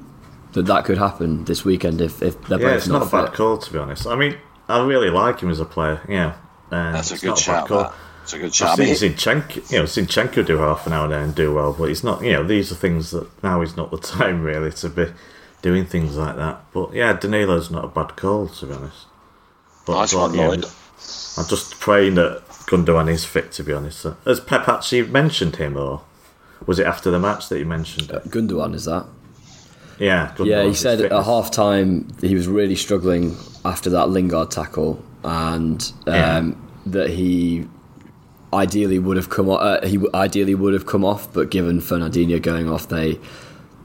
[0.53, 3.11] that that could happen this weekend if if they're Yeah, both it's not, not, a
[3.11, 3.35] bad fit.
[3.37, 4.07] call to be honest.
[4.07, 4.37] I mean,
[4.69, 6.01] I really like him as a player.
[6.09, 6.35] Yeah,
[6.71, 7.63] uh, That's a good not shout.
[7.65, 7.83] bad call.
[7.85, 7.93] That.
[8.23, 8.79] It's a good I've shout.
[8.79, 11.73] I mean, seen Zinchenko, you know, Zinchenko do half an hour there and do well,
[11.73, 12.23] but he's not.
[12.23, 15.07] You know, these are things that now is not the time really to be
[15.63, 16.61] doing things like that.
[16.73, 19.07] But yeah, Danilo's not a bad call to be honest.
[19.89, 20.65] But nice but, one, yeah, Lloyd.
[21.37, 23.51] I'm just praying that Gundogan is fit.
[23.53, 26.03] To be honest, has Pep actually mentioned him, or
[26.67, 28.25] was it after the match that he mentioned it?
[28.31, 29.07] Gundogan is that?
[29.99, 31.27] Yeah, Yeah, he Gundogan's said at fitness.
[31.27, 36.53] half time he was really struggling after that Lingard tackle, and um, Yeah.
[36.87, 37.67] that he
[38.53, 39.61] ideally would have come off.
[39.61, 43.19] Uh, he ideally would have come off, but given Fernandinho going off, they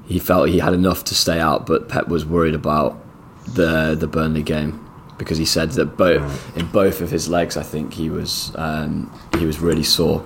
[0.06, 1.66] he felt he had enough to stay out.
[1.66, 2.99] But Pep was worried about
[3.47, 4.82] the the Burnley game
[5.24, 9.11] because he said that both in both of his legs, I think he was um,
[9.39, 10.19] he was really sore.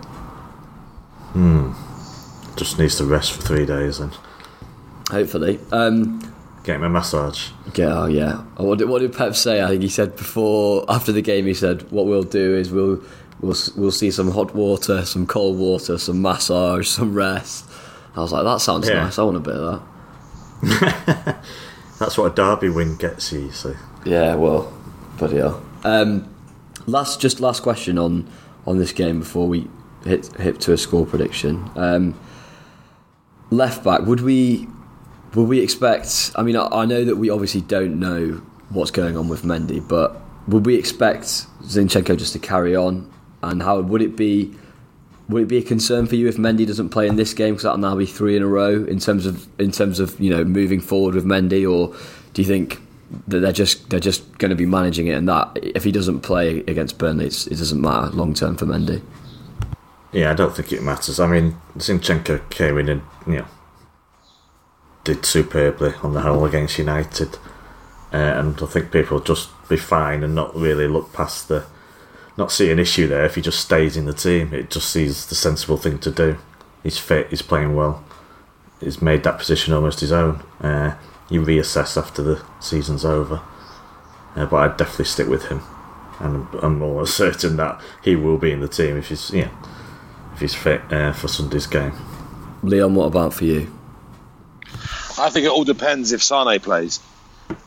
[1.33, 1.71] Hmm.
[2.55, 4.11] Just needs to rest for three days and
[5.09, 5.59] Hopefully.
[5.71, 6.19] Um,
[6.63, 7.51] get him a massage.
[7.75, 8.43] Yeah, oh yeah.
[8.57, 9.61] Oh, What did, what did Pep say?
[9.63, 13.01] I think he said before, after the game, he said, "What we'll do is we'll
[13.39, 17.69] we'll we'll see some hot water, some cold water, some massage, some rest.
[18.15, 19.03] I was like, that sounds Yeah.
[19.03, 19.17] nice.
[19.19, 19.81] I want a bit of
[20.63, 21.37] that.
[21.99, 23.41] That's what a derby win gets you.
[23.45, 23.73] You see.
[24.05, 24.73] Yeah, well,
[25.17, 25.41] bloody.
[25.83, 26.33] Um,
[26.85, 28.29] last, just last question on
[28.65, 29.67] on this game before we
[30.03, 31.69] hit hit to a score prediction.
[31.75, 32.19] Um,
[33.49, 34.67] left back, would we
[35.33, 36.31] would we expect?
[36.35, 39.85] I mean, I, I know that we obviously don't know what's going on with Mendy,
[39.85, 41.25] but would we expect
[41.63, 43.11] Zinchenko just to carry on?
[43.43, 44.53] And how would it be?
[45.29, 47.53] Would it be a concern for you if Mendy doesn't play in this game?
[47.53, 50.29] Because that'll now be three in a row in terms of in terms of you
[50.29, 51.95] know moving forward with Mendy, or
[52.33, 52.81] do you think
[53.27, 56.59] they're just they're just going to be managing it, and that if he doesn't play
[56.67, 59.01] against Burnley, it doesn't matter long term for Mendy?
[60.11, 61.19] Yeah, I don't think it matters.
[61.19, 63.45] I mean, Zinchenko came in and you know
[65.03, 67.35] did superbly on the whole against United,
[68.13, 71.65] uh, and I think people just be fine and not really look past the,
[72.35, 74.53] not see an issue there if he just stays in the team.
[74.53, 76.37] It just sees the sensible thing to do.
[76.83, 77.29] He's fit.
[77.29, 78.03] He's playing well.
[78.81, 80.43] He's made that position almost his own.
[80.61, 80.95] Uh,
[81.29, 83.41] you reassess after the season's over,
[84.35, 85.61] uh, but I'd definitely stick with him,
[86.19, 89.49] and I'm almost certain that he will be in the team if he's yeah
[90.33, 91.93] if he's fit uh, for Sunday's game.
[92.61, 93.73] Leon, what about for you?
[95.17, 96.99] I think it all depends if Sane plays.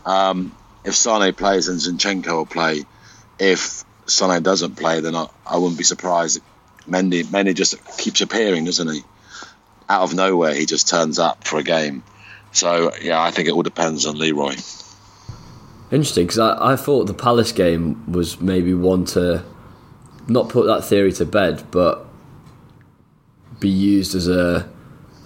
[0.06, 0.54] Um,
[0.84, 2.84] if Sane plays and Zinchenko will play.
[3.40, 6.40] If Sane doesn't play, then I, I wouldn't be surprised.
[6.88, 9.02] Mendy, Mendy just keeps appearing, doesn't he?
[9.88, 12.04] Out of nowhere, he just turns up for a game.
[12.52, 14.54] So yeah, I think it all depends on Leroy.
[15.90, 19.44] Interesting, because I, I thought the Palace game was maybe one to
[20.28, 22.06] not put that theory to bed, but
[23.58, 24.68] be used as a.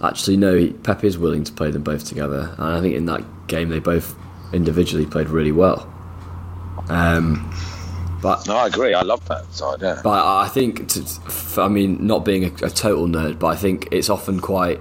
[0.03, 3.23] Actually, no, Pep is willing to play them both together, and I think in that
[3.47, 4.15] game they both
[4.53, 5.91] individually played really well.
[6.89, 7.51] Um,
[8.21, 8.93] but No, I agree.
[8.93, 9.81] I love that side.
[9.81, 10.01] Yeah.
[10.03, 13.87] but I think, to, I mean, not being a, a total nerd, but I think
[13.91, 14.79] it's often quite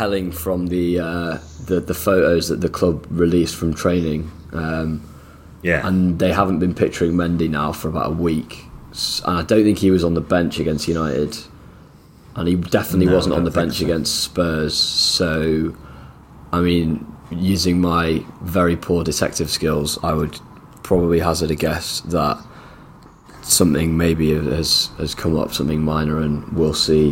[0.00, 4.30] telling from the uh, the, the photos that the club released from training.
[4.52, 4.90] Um,
[5.62, 8.64] Yeah, and they haven't been picturing Mendy now for about a week.
[9.26, 11.32] And I don't think he was on the bench against United,
[12.34, 13.84] and he definitely No, wasn't on the bench so.
[13.84, 14.74] against Spurs.
[15.18, 15.74] So,
[16.50, 16.88] I mean,
[17.30, 20.34] using my very poor detective skills, I would
[20.82, 22.36] probably hazard a guess that
[23.42, 27.06] something maybe has has come up, something minor, and we'll see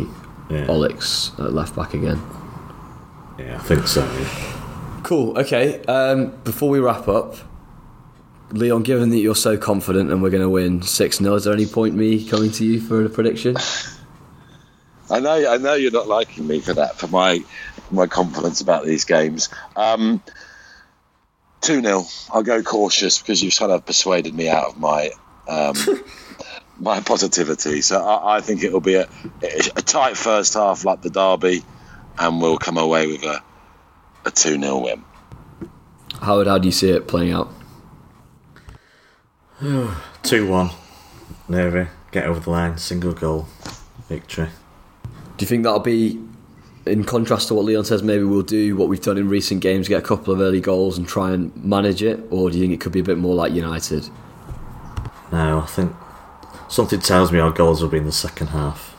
[0.49, 2.19] yeah, Olix at left back again.
[3.39, 4.01] Yeah, I think so.
[4.01, 5.01] yeah.
[5.03, 5.37] Cool.
[5.39, 5.81] Okay.
[5.85, 7.35] Um, before we wrap up,
[8.51, 11.53] Leon, given that you're so confident and we're going to win six 0 is there
[11.53, 13.55] any point me coming to you for a prediction?
[15.11, 17.43] I know, I know you're not liking me for that, for my
[17.91, 19.49] my confidence about these games.
[19.75, 20.21] Um,
[21.61, 25.11] Two 0 I'll go cautious because you've kind of persuaded me out of my
[25.47, 25.75] um,
[26.79, 27.81] my positivity.
[27.81, 29.09] So I, I think it'll be a,
[29.41, 31.63] a tight first half like the derby,
[32.19, 33.41] and we'll come away with a
[34.25, 35.03] a two 0 win.
[36.21, 37.49] Howard, how do you see it playing out?
[40.23, 40.71] Two one,
[41.47, 43.47] Navy get over the line, single goal
[44.07, 44.49] victory.
[45.37, 46.19] Do you think that'll be
[46.85, 48.03] in contrast to what Leon says?
[48.03, 50.97] Maybe we'll do what we've done in recent games, get a couple of early goals
[50.97, 53.35] and try and manage it, or do you think it could be a bit more
[53.35, 54.09] like United?
[55.31, 55.93] No, I think
[56.67, 58.95] something tells me our goals will be in the second half.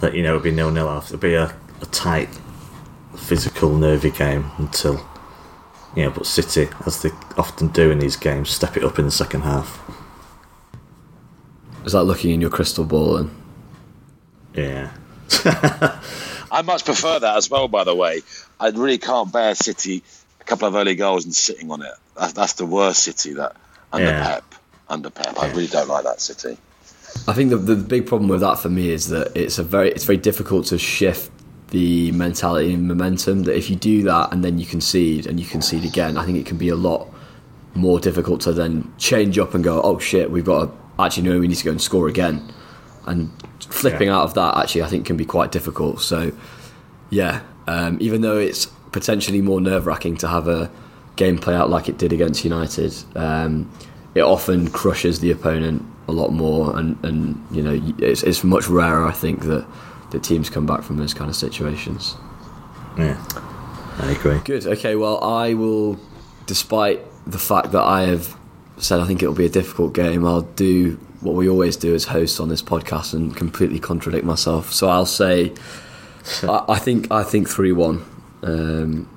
[0.00, 1.14] That you know it'll be nil nil after.
[1.14, 2.28] It'll be a, a tight,
[3.16, 5.04] physical, nervy game until
[5.94, 6.10] you know.
[6.10, 9.42] But City, as they often do in these games, step it up in the second
[9.42, 9.80] half.
[11.84, 13.16] Is that looking in your crystal ball?
[13.16, 13.30] And
[14.54, 14.90] Yeah,
[16.50, 17.68] I much prefer that as well.
[17.68, 18.22] By the way,
[18.60, 20.02] I really can't bear City
[20.40, 21.94] a couple of early goals and sitting on it.
[22.16, 23.56] That's, that's the worst City that
[23.92, 24.22] under Yeah.
[24.24, 24.44] Pep.
[24.90, 26.56] Under Pep, I really don't like that City.
[27.26, 29.90] I think the, the big problem with that for me is that it's a very
[29.90, 31.30] it's very difficult to shift
[31.70, 33.44] the mentality and momentum.
[33.44, 36.38] That if you do that and then you concede and you concede again, I think
[36.38, 37.08] it can be a lot
[37.74, 41.38] more difficult to then change up and go, oh shit, we've got to actually no,
[41.38, 42.52] we need to go and score again.
[43.06, 43.30] And
[43.60, 44.16] flipping Yeah.
[44.16, 46.00] out of that actually, I think can be quite difficult.
[46.00, 46.32] So
[47.10, 50.70] yeah, um, even though it's potentially more nerve wracking to have a
[51.16, 53.70] game play out like it did against United, um,
[54.14, 58.66] it often crushes the opponent a lot more, and, and you know it's, it's much
[58.68, 59.66] rarer, I think, that
[60.10, 62.16] that teams come back from those kind of situations.
[62.96, 63.22] yeah,
[63.98, 64.38] I agree.
[64.44, 64.66] Good.
[64.66, 64.96] Okay.
[64.96, 65.98] Well, I will,
[66.46, 68.36] despite the fact that I have
[68.78, 72.04] said I think it'll be a difficult game, I'll do what we always do as
[72.04, 74.72] hosts on this podcast and completely contradict myself.
[74.72, 75.52] So I'll say,
[76.42, 78.04] I, I think I think three one,
[78.42, 79.08] um,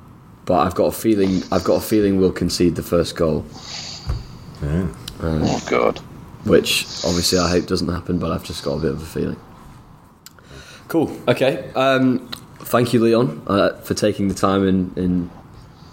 [0.46, 3.46] but I've got a feeling I've got a feeling we'll concede the first goal.
[4.64, 4.88] Yeah.
[5.24, 6.00] Oh God.
[6.46, 9.38] which obviously I hope doesn't happen, but I've just got a bit of a feeling.
[10.92, 11.18] Cool.
[11.26, 11.72] Okay.
[11.74, 12.28] Um,
[12.60, 15.32] thank you, Leon, uh, for taking the time in, in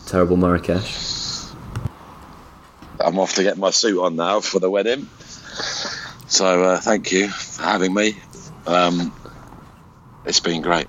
[0.07, 1.53] terrible Marrakesh.
[2.99, 5.09] I'm off to get my suit on now for the wedding.
[6.27, 8.17] So uh, thank you for having me.
[8.67, 9.15] Um,
[10.25, 10.89] it's been great.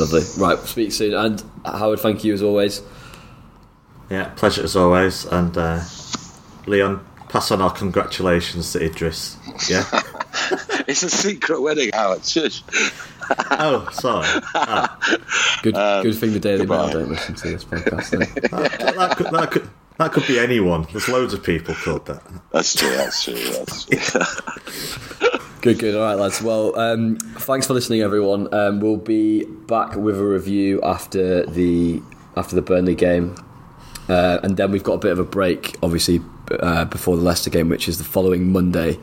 [0.00, 0.22] Lovely.
[0.36, 0.58] Right.
[0.66, 1.14] Speak soon.
[1.14, 2.82] And Howard, thank you as always.
[4.10, 5.26] Yeah, pleasure as always.
[5.26, 5.84] And uh,
[6.66, 9.36] Leon, pass on our congratulations to Idris.
[9.70, 9.84] Yeah.
[10.88, 12.24] it's a secret wedding, Howard.
[12.24, 12.62] Shush.
[13.50, 14.26] oh, sorry.
[14.54, 14.98] Ah.
[15.62, 15.76] Good.
[15.76, 18.10] Um, good thing the Daily Mail don't listen to this podcast.
[18.10, 18.50] then.
[18.54, 20.86] That, that could, that, could, that could be anyone.
[20.92, 22.22] There's loads of people called that.
[22.52, 22.90] That's true.
[22.96, 23.34] That's true.
[23.34, 25.40] That's true.
[25.64, 25.94] Good, good.
[25.94, 26.42] All right, lads.
[26.42, 28.52] Well, um, thanks for listening, everyone.
[28.52, 32.02] Um, we'll be back with a review after the
[32.36, 33.34] after the Burnley game,
[34.08, 36.20] uh, and then we've got a bit of a break, obviously,
[36.60, 38.98] uh, before the Leicester game, which is the following Monday.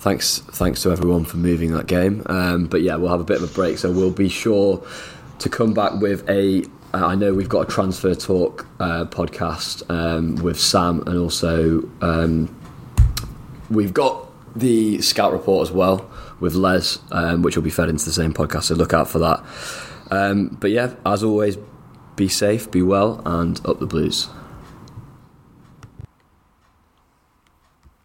[0.00, 2.22] Thanks, thanks to everyone for moving that game.
[2.26, 4.84] Um, but yeah, we'll have a bit of a break, so we'll be sure
[5.40, 6.64] to come back with a.
[6.94, 11.82] Uh, I know we've got a transfer talk uh, podcast um, with Sam and also
[12.00, 12.48] um,
[13.70, 14.26] We've got
[14.56, 16.10] the scout report as well
[16.40, 19.18] with Les, um, which will be fed into the same podcast, so look out for
[19.18, 19.44] that.
[20.10, 21.58] Um, but yeah, as always,
[22.16, 24.28] be safe, be well, and up the blues.